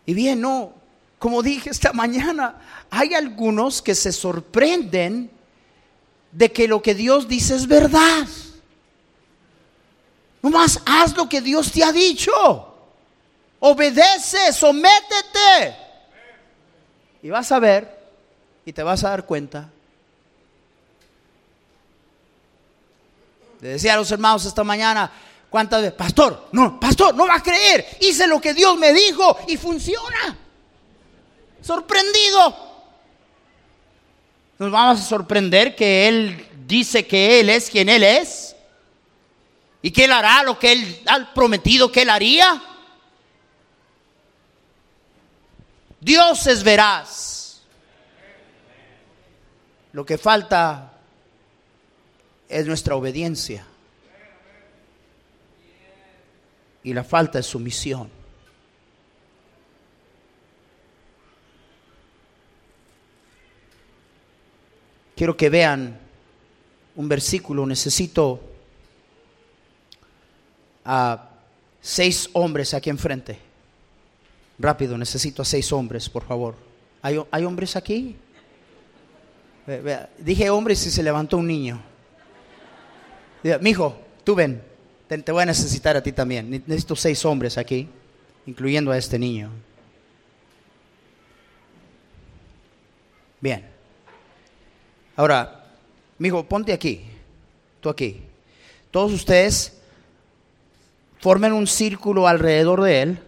[0.05, 0.74] Y bien, no,
[1.20, 2.54] como dije esta mañana,
[2.88, 5.30] hay algunos que se sorprenden
[6.32, 8.26] de que lo que Dios dice es verdad.
[10.40, 12.32] Nomás haz lo que Dios te ha dicho.
[13.58, 15.76] Obedece, sométete.
[17.22, 18.00] Y vas a ver
[18.64, 19.68] y te vas a dar cuenta.
[23.60, 25.12] Le decía a los hermanos esta mañana,
[25.50, 25.98] ¿cuántas veces?
[25.98, 27.98] Pastor, no, pastor, no va a creer.
[28.00, 30.39] Hice lo que Dios me dijo y funciona.
[31.62, 32.56] Sorprendido.
[34.58, 38.54] Nos vamos a sorprender que Él dice que Él es quien Él es
[39.82, 42.62] y que Él hará lo que Él ha prometido que Él haría.
[46.00, 47.62] Dios es veraz.
[49.92, 50.92] Lo que falta
[52.48, 53.66] es nuestra obediencia.
[56.82, 58.19] Y la falta es sumisión.
[65.20, 65.98] Quiero que vean
[66.96, 67.66] un versículo.
[67.66, 68.40] Necesito
[70.82, 71.28] a
[71.78, 73.38] seis hombres aquí enfrente.
[74.58, 76.54] Rápido, necesito a seis hombres, por favor.
[77.02, 78.16] ¿Hay, hay hombres aquí?
[80.16, 81.82] Dije hombres y se levantó un niño.
[83.60, 84.62] Mi hijo, tú ven,
[85.06, 86.50] te, te voy a necesitar a ti también.
[86.66, 87.86] Necesito seis hombres aquí,
[88.46, 89.50] incluyendo a este niño.
[93.38, 93.69] Bien.
[95.20, 95.66] Ahora,
[96.16, 97.02] mi hijo, ponte aquí,
[97.82, 98.22] tú aquí.
[98.90, 99.78] Todos ustedes
[101.18, 103.18] formen un círculo alrededor de él,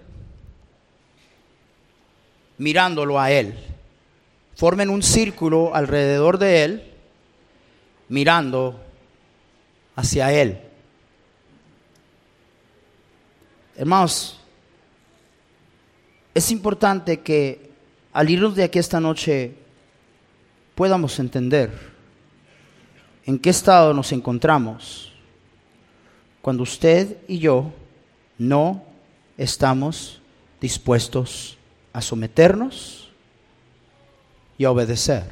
[2.57, 3.59] mirándolo a él.
[4.57, 6.93] Formen un círculo alrededor de él,
[8.09, 8.81] mirando
[9.95, 10.63] hacia él.
[13.77, 14.41] Hermanos,
[16.33, 17.71] es importante que
[18.15, 19.57] al irnos de aquí esta noche
[20.83, 21.71] podamos entender
[23.25, 25.13] en qué estado nos encontramos
[26.41, 27.73] cuando usted y yo
[28.37, 28.83] no
[29.39, 30.21] estamos
[30.61, 31.57] dispuestos
[31.93, 33.13] a someternos
[34.59, 35.23] y a obedecer.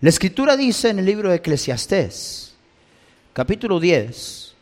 [0.00, 2.54] La escritura dice en el libro de Eclesiastés,
[3.34, 4.54] capítulo 10,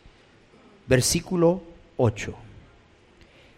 [0.88, 1.62] versículo
[1.98, 2.34] 8,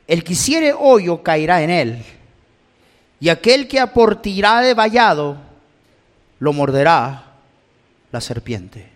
[0.06, 2.04] el que hiciere hoyo caerá en él
[3.20, 5.36] y aquel que aportirá de vallado
[6.38, 7.26] lo morderá
[8.10, 8.88] la serpiente.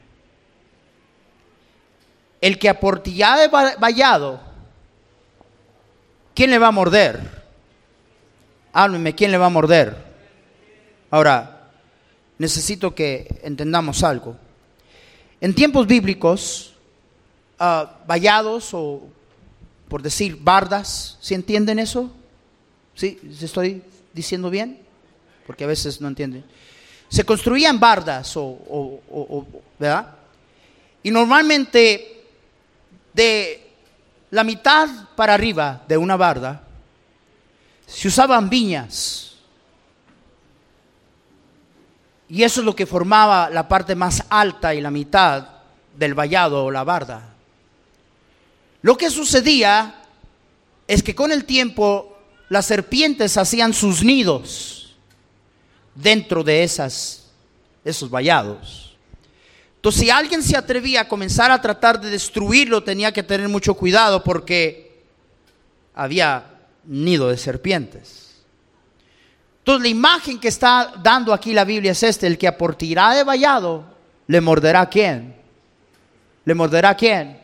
[2.40, 4.40] El que aportirá de vallado,
[6.34, 7.44] ¿quién le va a morder?
[8.72, 9.96] Háblenme, ¿quién le va a morder?
[11.10, 11.70] Ahora,
[12.38, 14.36] necesito que entendamos algo.
[15.40, 16.74] En tiempos bíblicos,
[17.60, 19.02] uh, vallados o
[19.88, 22.10] por decir bardas, ¿sí entienden eso?
[22.94, 23.20] ¿Sí?
[23.40, 23.82] ¿Estoy
[24.14, 24.80] diciendo bien?
[25.46, 26.44] Porque a veces no entienden.
[27.08, 28.34] Se construían bardas,
[29.78, 30.14] ¿verdad?
[31.02, 32.24] Y normalmente
[33.12, 33.70] de
[34.30, 36.62] la mitad para arriba de una barda
[37.86, 39.36] se usaban viñas.
[42.28, 45.46] Y eso es lo que formaba la parte más alta y la mitad
[45.96, 47.34] del vallado o la barda.
[48.82, 50.02] Lo que sucedía
[50.88, 52.13] es que con el tiempo
[52.48, 54.94] las serpientes hacían sus nidos
[55.94, 57.30] dentro de esas,
[57.84, 58.96] esos vallados.
[59.76, 63.74] Entonces, si alguien se atrevía a comenzar a tratar de destruirlo, tenía que tener mucho
[63.74, 65.02] cuidado porque
[65.94, 66.44] había
[66.84, 68.42] nido de serpientes.
[69.58, 73.24] Entonces, la imagen que está dando aquí la Biblia es este: el que aportirá de
[73.24, 73.84] vallado,
[74.26, 75.34] le morderá a quién?
[76.44, 77.40] ¿Le morderá a quién?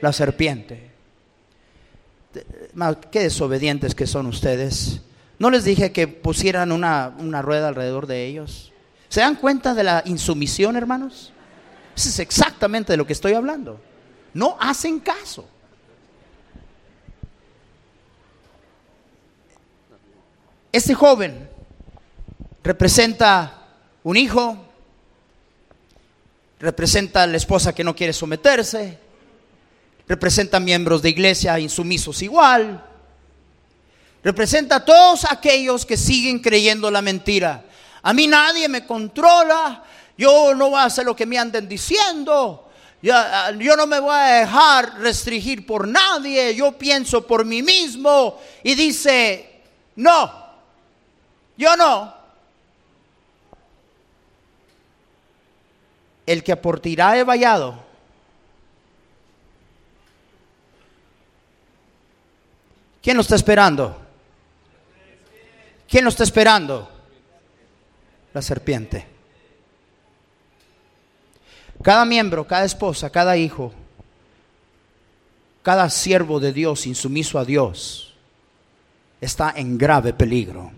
[0.00, 0.93] La serpiente
[3.10, 5.00] qué desobedientes que son ustedes.
[5.38, 8.72] ¿No les dije que pusieran una, una rueda alrededor de ellos?
[9.08, 11.32] ¿Se dan cuenta de la insumisión, hermanos?
[11.96, 13.80] Eso es exactamente de lo que estoy hablando.
[14.32, 15.48] No hacen caso.
[20.72, 21.48] Este joven
[22.64, 23.68] representa
[24.02, 24.58] un hijo,
[26.58, 28.98] representa a la esposa que no quiere someterse,
[30.06, 32.84] representa miembros de iglesia insumisos igual.
[34.22, 37.64] Representa a todos aquellos que siguen creyendo la mentira.
[38.02, 39.84] A mí nadie me controla.
[40.16, 42.70] Yo no voy a hacer lo que me anden diciendo.
[43.02, 43.14] Yo,
[43.58, 46.54] yo, no me voy a dejar restringir por nadie.
[46.54, 48.40] Yo pienso por mí mismo.
[48.62, 49.60] Y dice,
[49.96, 50.32] no,
[51.56, 52.14] yo no.
[56.24, 57.83] El que aportirá he vallado.
[63.04, 64.00] ¿Quién lo está esperando?
[65.86, 66.90] ¿Quién lo está esperando?
[68.32, 69.06] La serpiente.
[71.82, 73.74] Cada miembro, cada esposa, cada hijo,
[75.62, 78.14] cada siervo de Dios insumiso a Dios
[79.20, 80.72] está en grave peligro.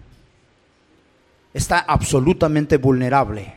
[1.54, 3.54] Está absolutamente vulnerable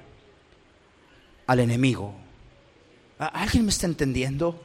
[1.48, 2.14] al enemigo.
[3.18, 4.62] ¿Alguien me está entendiendo?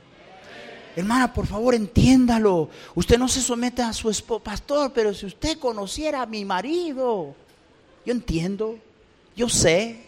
[0.97, 2.71] Hermana, por favor, entiéndalo.
[2.95, 7.35] Usted no se somete a su esposo, pastor, pero si usted conociera a mi marido,
[8.07, 8.79] yo entiendo,
[9.35, 10.05] yo sé.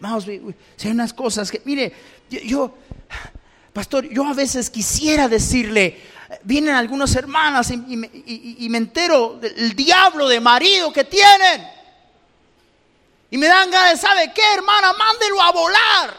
[0.00, 1.92] Vamos, si hay unas cosas que, mire,
[2.28, 2.74] yo,
[3.72, 6.00] pastor, yo a veces quisiera decirle,
[6.42, 11.78] vienen algunas hermanas y, y me entero del diablo de marido que tienen.
[13.30, 14.92] Y me dan ganas, ¿sabe qué, hermana?
[14.94, 16.16] Mándelo a volar.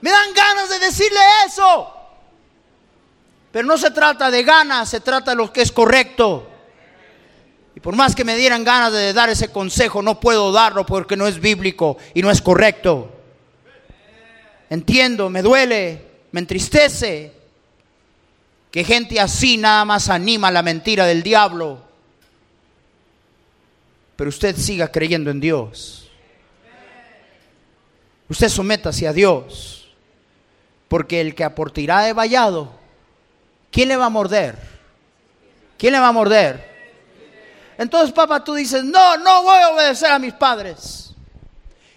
[0.00, 1.99] Me dan ganas de decirle eso.
[3.52, 6.48] Pero no se trata de ganas, se trata de lo que es correcto.
[7.74, 11.16] Y por más que me dieran ganas de dar ese consejo, no puedo darlo porque
[11.16, 13.10] no es bíblico y no es correcto.
[14.68, 17.32] Entiendo, me duele, me entristece
[18.70, 21.82] que gente así nada más anima la mentira del diablo.
[24.14, 26.08] Pero usted siga creyendo en Dios.
[28.28, 29.90] Usted sométase a Dios.
[30.86, 32.79] Porque el que aportirá de vallado
[33.70, 34.56] ¿quién le va a morder?
[35.78, 36.70] ¿Quién le va a morder?
[37.78, 41.14] Entonces, papá, tú dices, no, no voy a obedecer a mis padres.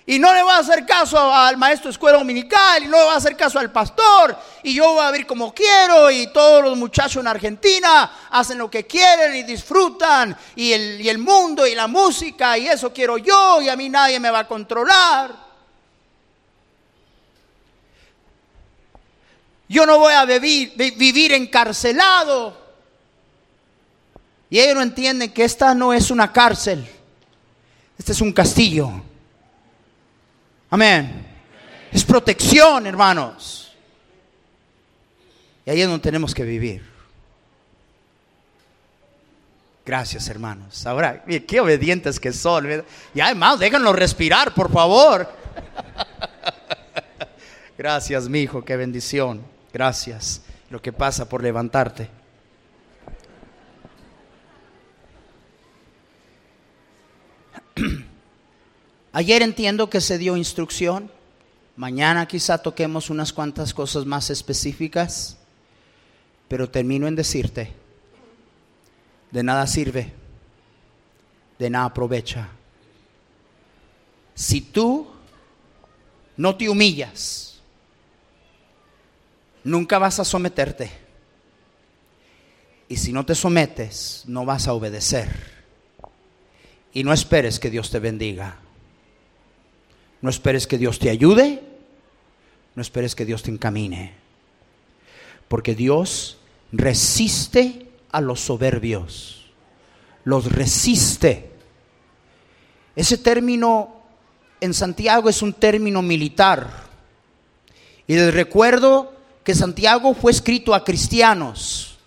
[0.06, 3.04] Y no le voy a hacer caso al maestro de escuela dominical, y no le
[3.04, 6.62] voy a hacer caso al pastor, y yo voy a vivir como quiero, y todos
[6.64, 11.66] los muchachos en Argentina hacen lo que quieren y disfrutan, y el, y el mundo
[11.66, 15.52] y la música, y eso quiero yo, y a mí nadie me va a controlar.
[19.74, 22.56] Yo no voy a vivir, encarcelado.
[24.48, 26.88] Y ellos no entienden que esta no es una cárcel.
[27.98, 28.91] Este es un castillo.
[30.70, 31.26] Amén.
[31.91, 33.74] Es protección, hermanos.
[35.66, 36.88] Y ahí es donde tenemos que vivir.
[39.84, 40.86] Gracias, hermanos.
[40.86, 42.84] Ahora, qué obedientes que son.
[43.16, 45.28] Y además, déjenlo respirar, por favor.
[47.80, 49.52] Gracias, mi hijo, qué bendición.
[49.74, 50.41] Gracias.
[50.70, 52.10] Lo que pasa por levantarte.
[59.14, 61.12] Ayer entiendo que se dio instrucción.
[61.76, 65.38] Mañana quizá toquemos unas cuantas cosas más específicas.
[66.48, 67.74] Pero termino en decirte,
[69.32, 70.14] de nada sirve,
[71.58, 72.50] de nada aprovecha.
[74.36, 75.08] Si tú
[76.38, 77.52] no te humillas,
[79.64, 80.91] nunca vas a someterte.
[82.88, 85.53] Y si no te sometes, no vas a obedecer.
[86.94, 88.57] Y no esperes que Dios te bendiga.
[90.22, 91.64] No esperes que Dios te ayude.
[92.76, 94.14] No esperes que Dios te encamine.
[95.48, 96.38] Porque Dios
[96.72, 99.52] resiste a los soberbios.
[100.23, 101.52] Los resiste.
[102.95, 104.03] Ese término
[104.61, 106.84] en Santiago es un término militar.
[108.07, 109.14] Y les recuerdo
[109.44, 111.98] que Santiago fue escrito a cristianos.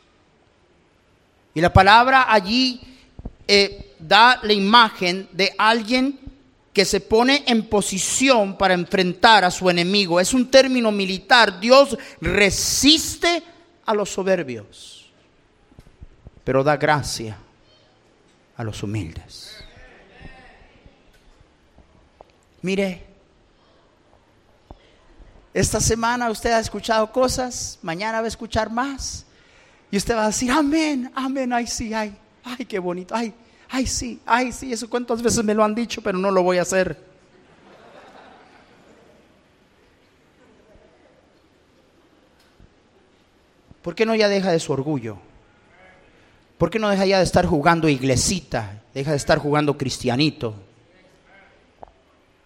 [1.55, 2.81] Y la palabra allí
[3.49, 6.19] eh, da la imagen de alguien
[6.73, 10.21] que se pone en posición para enfrentar a su enemigo.
[10.21, 11.59] Es un término militar.
[11.59, 13.43] Dios resiste
[13.87, 15.11] a los soberbios,
[16.45, 17.39] pero da gracia
[18.57, 19.65] a los humildes.
[22.61, 23.06] Mire,
[25.57, 29.25] esta semana usted ha escuchado cosas, mañana va a escuchar más.
[29.91, 32.15] Y usted va a decir, amén, amén, ay sí, ay,
[32.45, 33.33] ay, qué bonito, ay,
[33.71, 36.59] ay sí, ay sí, eso cuántas veces me lo han dicho, pero no lo voy
[36.59, 37.03] a hacer.
[43.81, 45.17] ¿Por qué no ya deja de su orgullo?
[46.59, 48.83] ¿Por qué no deja ya de estar jugando iglesita?
[48.93, 50.55] Deja de estar jugando cristianito.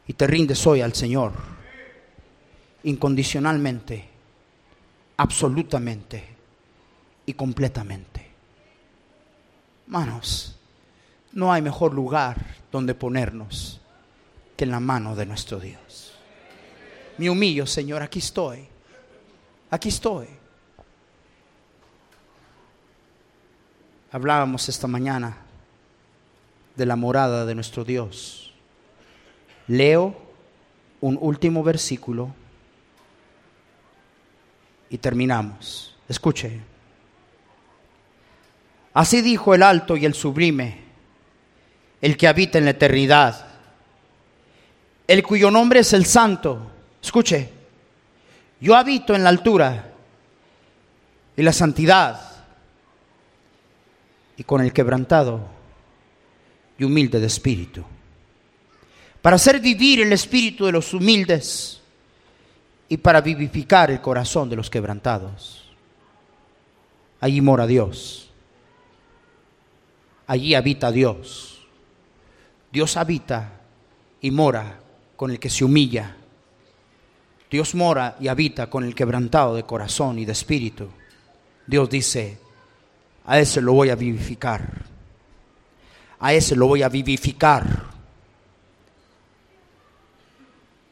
[0.06, 1.59] Y te rindes hoy al Señor
[2.84, 4.08] incondicionalmente,
[5.16, 6.24] absolutamente
[7.26, 8.30] y completamente.
[9.86, 10.56] Manos,
[11.32, 13.80] no hay mejor lugar donde ponernos
[14.56, 16.14] que en la mano de nuestro Dios.
[17.18, 18.66] Me humillo, Señor, aquí estoy.
[19.70, 20.26] Aquí estoy.
[24.12, 25.36] Hablábamos esta mañana
[26.74, 28.52] de la morada de nuestro Dios.
[29.68, 30.16] Leo
[31.00, 32.34] un último versículo
[34.90, 35.96] y terminamos.
[36.08, 36.60] Escuche.
[38.92, 40.78] Así dijo el alto y el sublime,
[42.00, 43.46] el que habita en la eternidad,
[45.06, 46.70] el cuyo nombre es el santo.
[47.00, 47.50] Escuche,
[48.60, 49.92] yo habito en la altura
[51.36, 52.20] y la santidad
[54.36, 55.46] y con el quebrantado
[56.78, 57.84] y humilde de espíritu,
[59.22, 61.79] para hacer vivir el espíritu de los humildes
[62.90, 65.70] y para vivificar el corazón de los quebrantados.
[67.20, 68.30] Allí mora Dios
[70.30, 71.58] allí habita Dios.
[72.70, 73.62] Dios habita
[74.20, 74.78] y mora
[75.16, 76.16] con el que se humilla.
[77.50, 80.86] Dios mora y habita con el quebrantado de corazón y de espíritu.
[81.66, 82.38] Dios dice,
[83.26, 84.84] a ese lo voy a vivificar.
[86.20, 87.86] A ese lo voy a vivificar.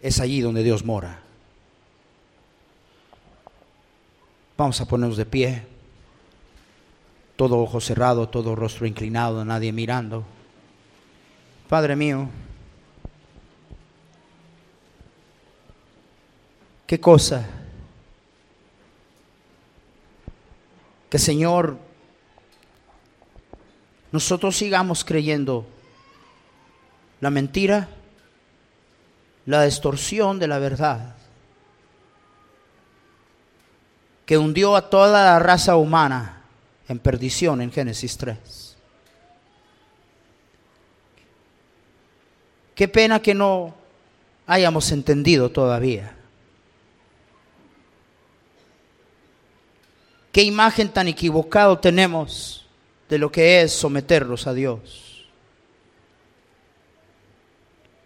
[0.03, 1.28] Es allí donde Dios mora.
[4.59, 5.63] Vamos a ponernos de pie
[7.37, 10.25] todo ojo cerrado, todo rostro inclinado, nadie mirando.
[11.69, 12.29] Padre mío,
[16.89, 17.49] qué cosa
[21.09, 21.79] que Señor,
[24.11, 25.67] nosotros sigamos creyendo
[27.21, 27.91] la mentira,
[29.47, 31.15] la distorsión de la verdad,
[34.29, 36.43] que hundió a toda la raza humana
[36.87, 38.77] en perdición en Génesis 3.
[42.75, 43.75] Qué pena que no
[44.47, 46.15] hayamos entendido todavía.
[50.31, 52.67] Qué imagen tan equivocado tenemos
[53.09, 55.27] de lo que es someternos a Dios.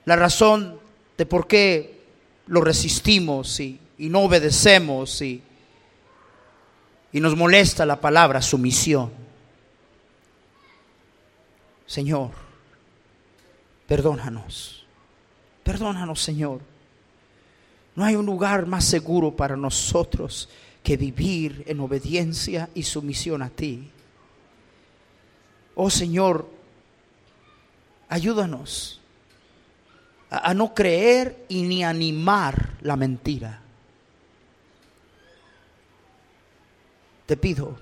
[0.04, 0.78] La razón
[1.18, 2.00] de por qué
[2.46, 5.42] lo resistimos y, y no obedecemos y
[7.12, 9.10] y nos molesta la palabra sumisión.
[11.86, 12.30] Señor,
[13.86, 14.86] perdónanos.
[15.62, 16.60] Perdónanos, Señor.
[17.94, 20.48] No hay un lugar más seguro para nosotros
[20.82, 23.90] que vivir en obediencia y sumisión a ti.
[25.74, 26.48] Oh Señor,
[28.08, 29.00] ayúdanos
[30.30, 33.61] a, a no creer y ni animar la mentira.
[37.32, 37.78] Te pido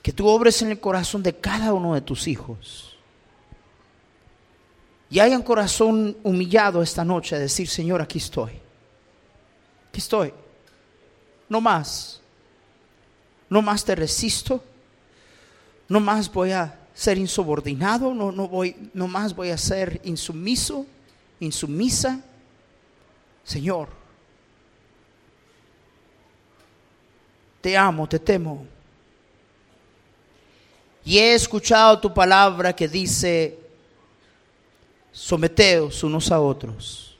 [0.00, 2.96] que tú obres en el corazón de cada uno de tus hijos.
[5.10, 8.52] Y haya un corazón humillado esta noche a decir, Señor, aquí estoy.
[9.88, 10.32] Aquí estoy.
[11.48, 12.20] No más.
[13.48, 14.62] No más te resisto.
[15.88, 18.14] No más voy a ser insubordinado.
[18.14, 20.86] No, no, voy, no más voy a ser insumiso,
[21.40, 22.20] insumisa.
[23.42, 23.99] Señor,
[27.60, 28.66] te amo, te temo.
[31.04, 33.58] Y he escuchado tu palabra que dice,
[35.12, 37.16] someteos unos a otros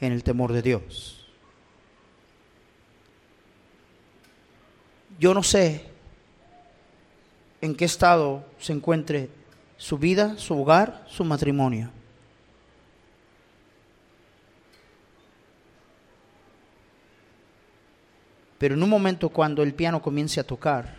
[0.00, 1.26] en el temor de Dios.
[5.18, 5.84] Yo no sé
[7.60, 9.30] en qué estado se encuentre
[9.76, 11.90] su vida, su hogar, su matrimonio.
[18.62, 20.94] Pero en un momento cuando el piano comience a tocar,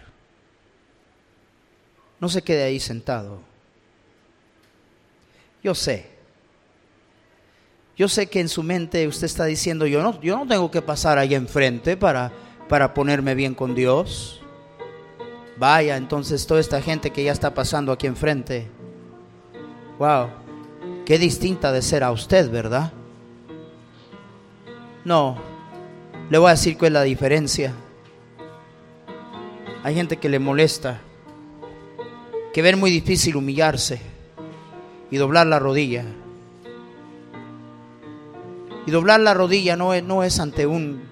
[2.20, 3.40] no se quede ahí sentado.
[5.64, 6.10] Yo sé.
[7.96, 10.82] Yo sé que en su mente usted está diciendo, yo no, yo no tengo que
[10.82, 12.34] pasar ahí enfrente para,
[12.68, 14.42] para ponerme bien con Dios.
[15.56, 18.68] Vaya, entonces toda esta gente que ya está pasando aquí enfrente,
[20.00, 20.28] wow,
[21.06, 22.92] qué distinta de ser a usted, ¿verdad?
[25.06, 25.53] No,
[26.34, 27.74] le voy a decir cuál es la diferencia.
[29.84, 31.00] Hay gente que le molesta,
[32.52, 34.02] que ve muy difícil humillarse
[35.12, 36.04] y doblar la rodilla.
[38.88, 41.04] Y doblar la rodilla no es, no es ante un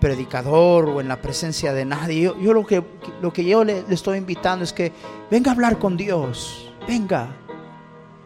[0.00, 2.32] predicador o en la presencia de nadie.
[2.40, 2.84] Yo, lo, que,
[3.20, 4.92] lo que yo le estoy invitando es que
[5.28, 6.70] venga a hablar con Dios.
[6.86, 7.34] Venga,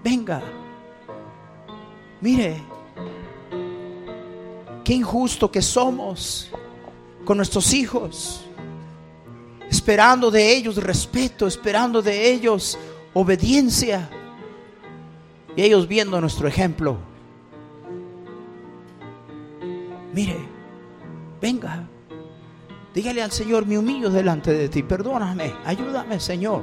[0.04, 0.42] venga.
[2.20, 2.60] Mire,
[4.86, 6.48] Qué injusto que somos
[7.24, 8.42] con nuestros hijos.
[9.68, 12.78] esperando de ellos respeto, esperando de ellos
[13.12, 14.08] obediencia.
[15.56, 16.98] Y ellos viendo nuestro ejemplo.
[20.12, 20.36] Mire,
[21.40, 21.88] venga,
[22.94, 26.62] dígale al Señor, me humillo delante de ti, perdóname, ayúdame Señor.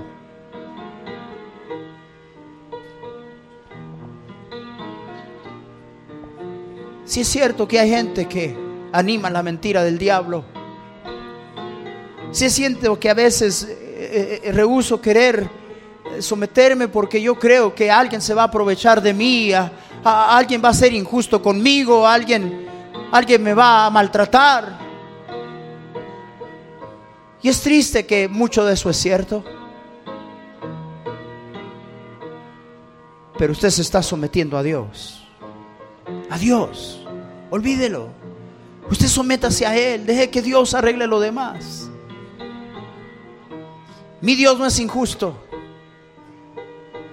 [7.06, 8.56] Si es cierto que hay gente que
[8.92, 10.46] anima la mentira del diablo,
[12.32, 15.50] si es cierto que a veces eh, eh, rehuso querer
[16.20, 19.52] someterme porque yo creo que alguien se va a aprovechar de mí,
[20.04, 22.68] alguien va a ser injusto conmigo, alguien,
[23.12, 24.80] alguien me va a maltratar.
[27.42, 29.44] Y es triste que mucho de eso es cierto.
[33.38, 35.23] Pero usted se está sometiendo a Dios.
[36.30, 37.06] A Dios.
[37.50, 38.10] Olvídelo.
[38.90, 40.06] Usted sométase a Él.
[40.06, 41.90] Deje que Dios arregle lo demás.
[44.22, 45.38] Mi Dios no es injusto.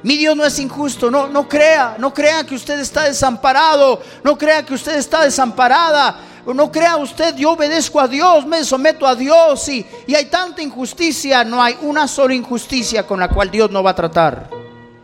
[0.03, 1.11] Mi Dios no es injusto.
[1.11, 4.01] No, no crea, no crea que usted está desamparado.
[4.23, 6.27] No crea que usted está desamparada.
[6.47, 10.63] No crea usted, yo obedezco a Dios, me someto a Dios y, y hay tanta
[10.63, 11.45] injusticia.
[11.45, 14.49] No hay una sola injusticia con la cual Dios no va a tratar.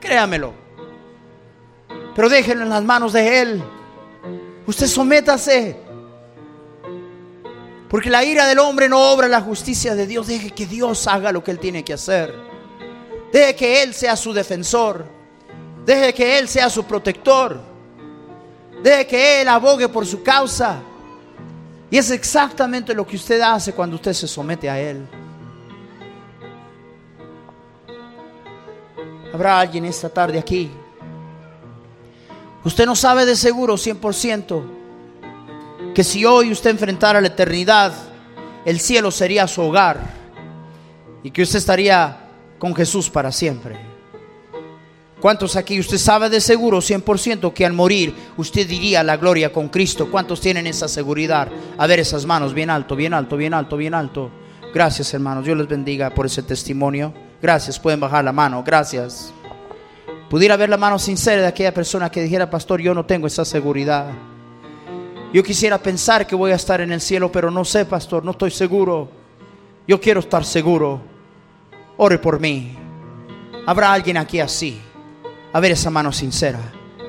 [0.01, 0.55] Créamelo.
[2.15, 3.65] Pero déjenlo en las manos de Él.
[4.67, 5.77] Usted sométase.
[7.89, 10.27] Porque la ira del hombre no obra la justicia de Dios.
[10.27, 12.35] Deje que Dios haga lo que Él tiene que hacer.
[13.33, 15.05] Deje que Él sea su defensor.
[15.85, 17.61] Deje que Él sea su protector.
[18.83, 20.81] Deje que Él abogue por su causa.
[21.89, 25.07] Y es exactamente lo que usted hace cuando usted se somete a Él.
[29.33, 30.71] Habrá alguien esta tarde aquí.
[32.67, 34.65] Usted no sabe de seguro 100%
[35.95, 37.93] que si hoy usted enfrentara la eternidad,
[38.65, 40.01] el cielo sería su hogar
[41.23, 42.25] y que usted estaría
[42.59, 43.79] con Jesús para siempre.
[45.21, 49.69] ¿Cuántos aquí usted sabe de seguro 100% que al morir usted diría la gloria con
[49.69, 50.11] Cristo?
[50.11, 51.49] ¿Cuántos tienen esa seguridad?
[51.79, 54.33] A ver esas manos bien alto, bien alto, bien alto, bien alto.
[54.75, 57.15] Gracias hermanos, Dios les bendiga por ese testimonio.
[57.41, 59.33] Gracias, pueden bajar la mano, gracias.
[60.29, 63.45] Pudiera ver la mano sincera de aquella persona que dijera, pastor, yo no tengo esa
[63.45, 64.11] seguridad.
[65.33, 68.33] Yo quisiera pensar que voy a estar en el cielo, pero no sé, pastor, no
[68.33, 69.09] estoy seguro.
[69.87, 71.01] Yo quiero estar seguro.
[71.97, 72.77] Ore por mí.
[73.67, 74.81] Habrá alguien aquí así.
[75.53, 76.61] A ver esa mano sincera.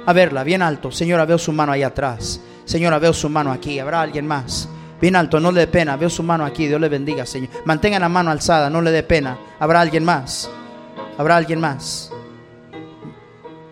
[0.05, 0.91] A verla, bien alto.
[0.91, 2.41] Señora, veo su mano ahí atrás.
[2.65, 3.79] Señora, veo su mano aquí.
[3.79, 4.69] Habrá alguien más.
[5.01, 5.97] Bien alto, no le dé pena.
[5.97, 6.67] Veo su mano aquí.
[6.67, 7.49] Dios le bendiga, Señor.
[7.65, 9.37] Mantenga la mano alzada, no le dé pena.
[9.59, 10.49] Habrá alguien más.
[11.17, 12.11] Habrá alguien más.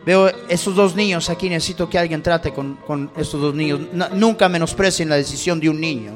[0.05, 1.49] Veo esos dos niños aquí.
[1.49, 3.81] Necesito que alguien trate con, con estos dos niños.
[4.13, 6.13] nunca menosprecien la decisión de un niño.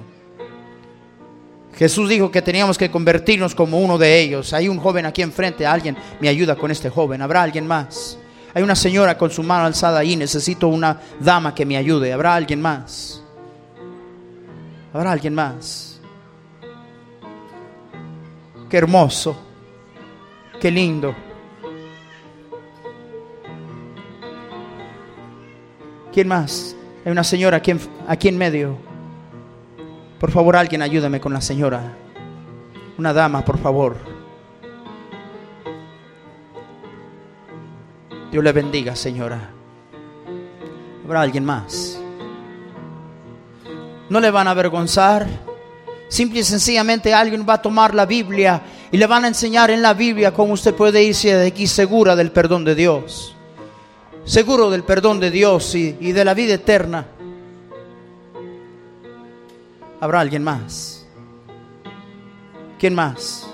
[1.76, 4.54] Jesús dijo que teníamos que convertirnos como uno de ellos.
[4.54, 5.66] Hay un joven aquí enfrente.
[5.66, 7.22] Alguien me ayuda con este joven.
[7.22, 8.18] ¿Habrá alguien más?
[8.54, 10.16] Hay una señora con su mano alzada ahí.
[10.16, 12.12] Necesito una dama que me ayude.
[12.14, 13.24] ¿Habrá alguien más?
[14.94, 16.02] ¿Habrá alguien más?
[18.70, 19.40] Qué hermoso.
[20.60, 21.16] Qué lindo.
[26.12, 26.76] ¿Quién más?
[27.06, 28.78] Hay una señora aquí en, aquí en medio.
[30.20, 31.96] Por favor, alguien ayúdame con la señora.
[32.98, 33.96] Una dama, por favor.
[38.32, 39.52] Dios le bendiga, señora.
[41.06, 42.00] Habrá alguien más.
[44.10, 45.28] No le van a avergonzar.
[46.10, 48.62] Simple y sencillamente alguien va a tomar la Biblia
[48.92, 52.16] y le van a enseñar en la Biblia cómo usted puede irse de aquí segura
[52.16, 53.36] del perdón de Dios.
[54.30, 57.08] Seguro del perdón de Dios y, de la vida eterna.
[60.00, 61.08] Habrá alguien más.
[62.78, 63.50] ¿Quién más?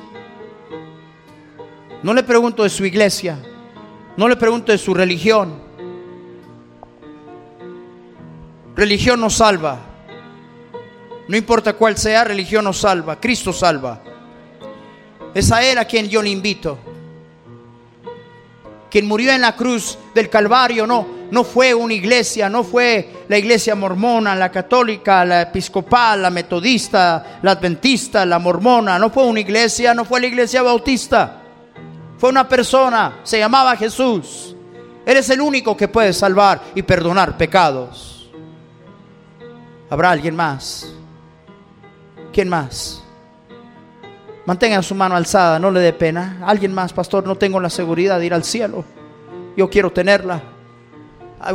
[2.03, 3.37] No le pregunto de su iglesia.
[4.17, 5.53] No le pregunto de su religión.
[8.75, 9.79] Religión no salva.
[11.29, 13.17] No importa cuál sea, religión no salva.
[13.17, 14.03] Cristo salva.
[15.33, 16.77] Es a Él a quien yo le invito.
[18.95, 23.37] Quien murió en la cruz del Calvario no, no fue una iglesia, no fue la
[23.37, 28.97] iglesia mormona, la católica, la episcopal, la metodista, la adventista, la mormona.
[28.97, 31.41] No fue una iglesia, no fue la iglesia bautista.
[32.17, 34.55] Fue una persona, se llamaba Jesús.
[35.05, 38.31] Él es el único que puede salvar y perdonar pecados.
[39.89, 40.89] ¿Habrá alguien más?
[42.31, 43.04] ¿Quién más?
[44.45, 46.39] Mantenga su mano alzada, no le dé pena.
[46.45, 48.85] Alguien más, pastor, no tengo la seguridad de ir al cielo.
[49.57, 50.41] Yo quiero tenerla.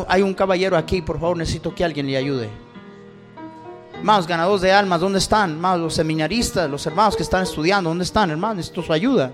[0.08, 2.50] Hay un caballero aquí, por favor, necesito que alguien le ayude.
[3.94, 5.52] Hermanos, ganadores de almas, ¿dónde están?
[5.52, 8.56] Hermanos, los seminaristas, los hermanos que están estudiando, ¿dónde están, hermanos?
[8.56, 9.30] Necesito su ayuda.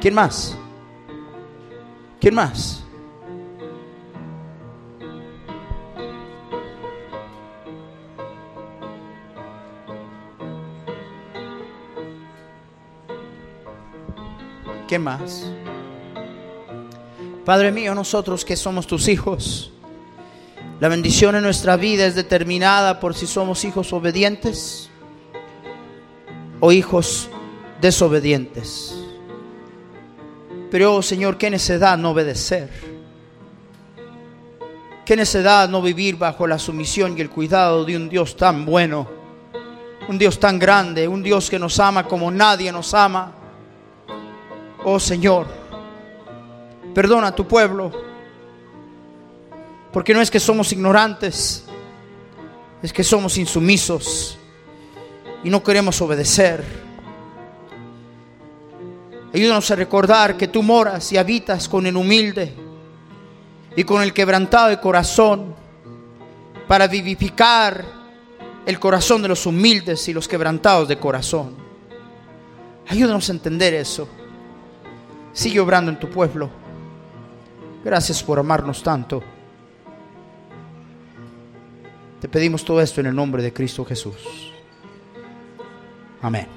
[0.00, 0.56] ¿Quién más?
[2.20, 2.85] ¿Quién más?
[14.88, 15.44] ¿Quién más?
[17.44, 19.72] Padre mío, nosotros que somos tus hijos,
[20.78, 24.88] la bendición en nuestra vida es determinada por si somos hijos obedientes
[26.60, 27.28] o hijos
[27.80, 28.94] desobedientes.
[30.70, 32.70] Pero, oh, Señor, qué necedad no obedecer.
[35.04, 39.08] Qué necedad no vivir bajo la sumisión y el cuidado de un Dios tan bueno,
[40.08, 43.35] un Dios tan grande, un Dios que nos ama como nadie nos ama
[44.88, 45.48] Oh Señor,
[46.94, 47.90] perdona a tu pueblo,
[49.92, 51.64] porque no es que somos ignorantes,
[52.80, 54.38] es que somos insumisos
[55.42, 56.64] y no queremos obedecer.
[59.34, 62.54] Ayúdanos a recordar que tú moras y habitas con el humilde
[63.74, 65.52] y con el quebrantado de corazón
[66.68, 67.84] para vivificar
[68.64, 71.56] el corazón de los humildes y los quebrantados de corazón.
[72.86, 74.08] Ayúdanos a entender eso.
[75.36, 76.48] Sigue obrando en tu pueblo.
[77.84, 79.22] Gracias por amarnos tanto.
[82.18, 84.50] Te pedimos todo esto en el nombre de Cristo Jesús.
[86.22, 86.55] Amén.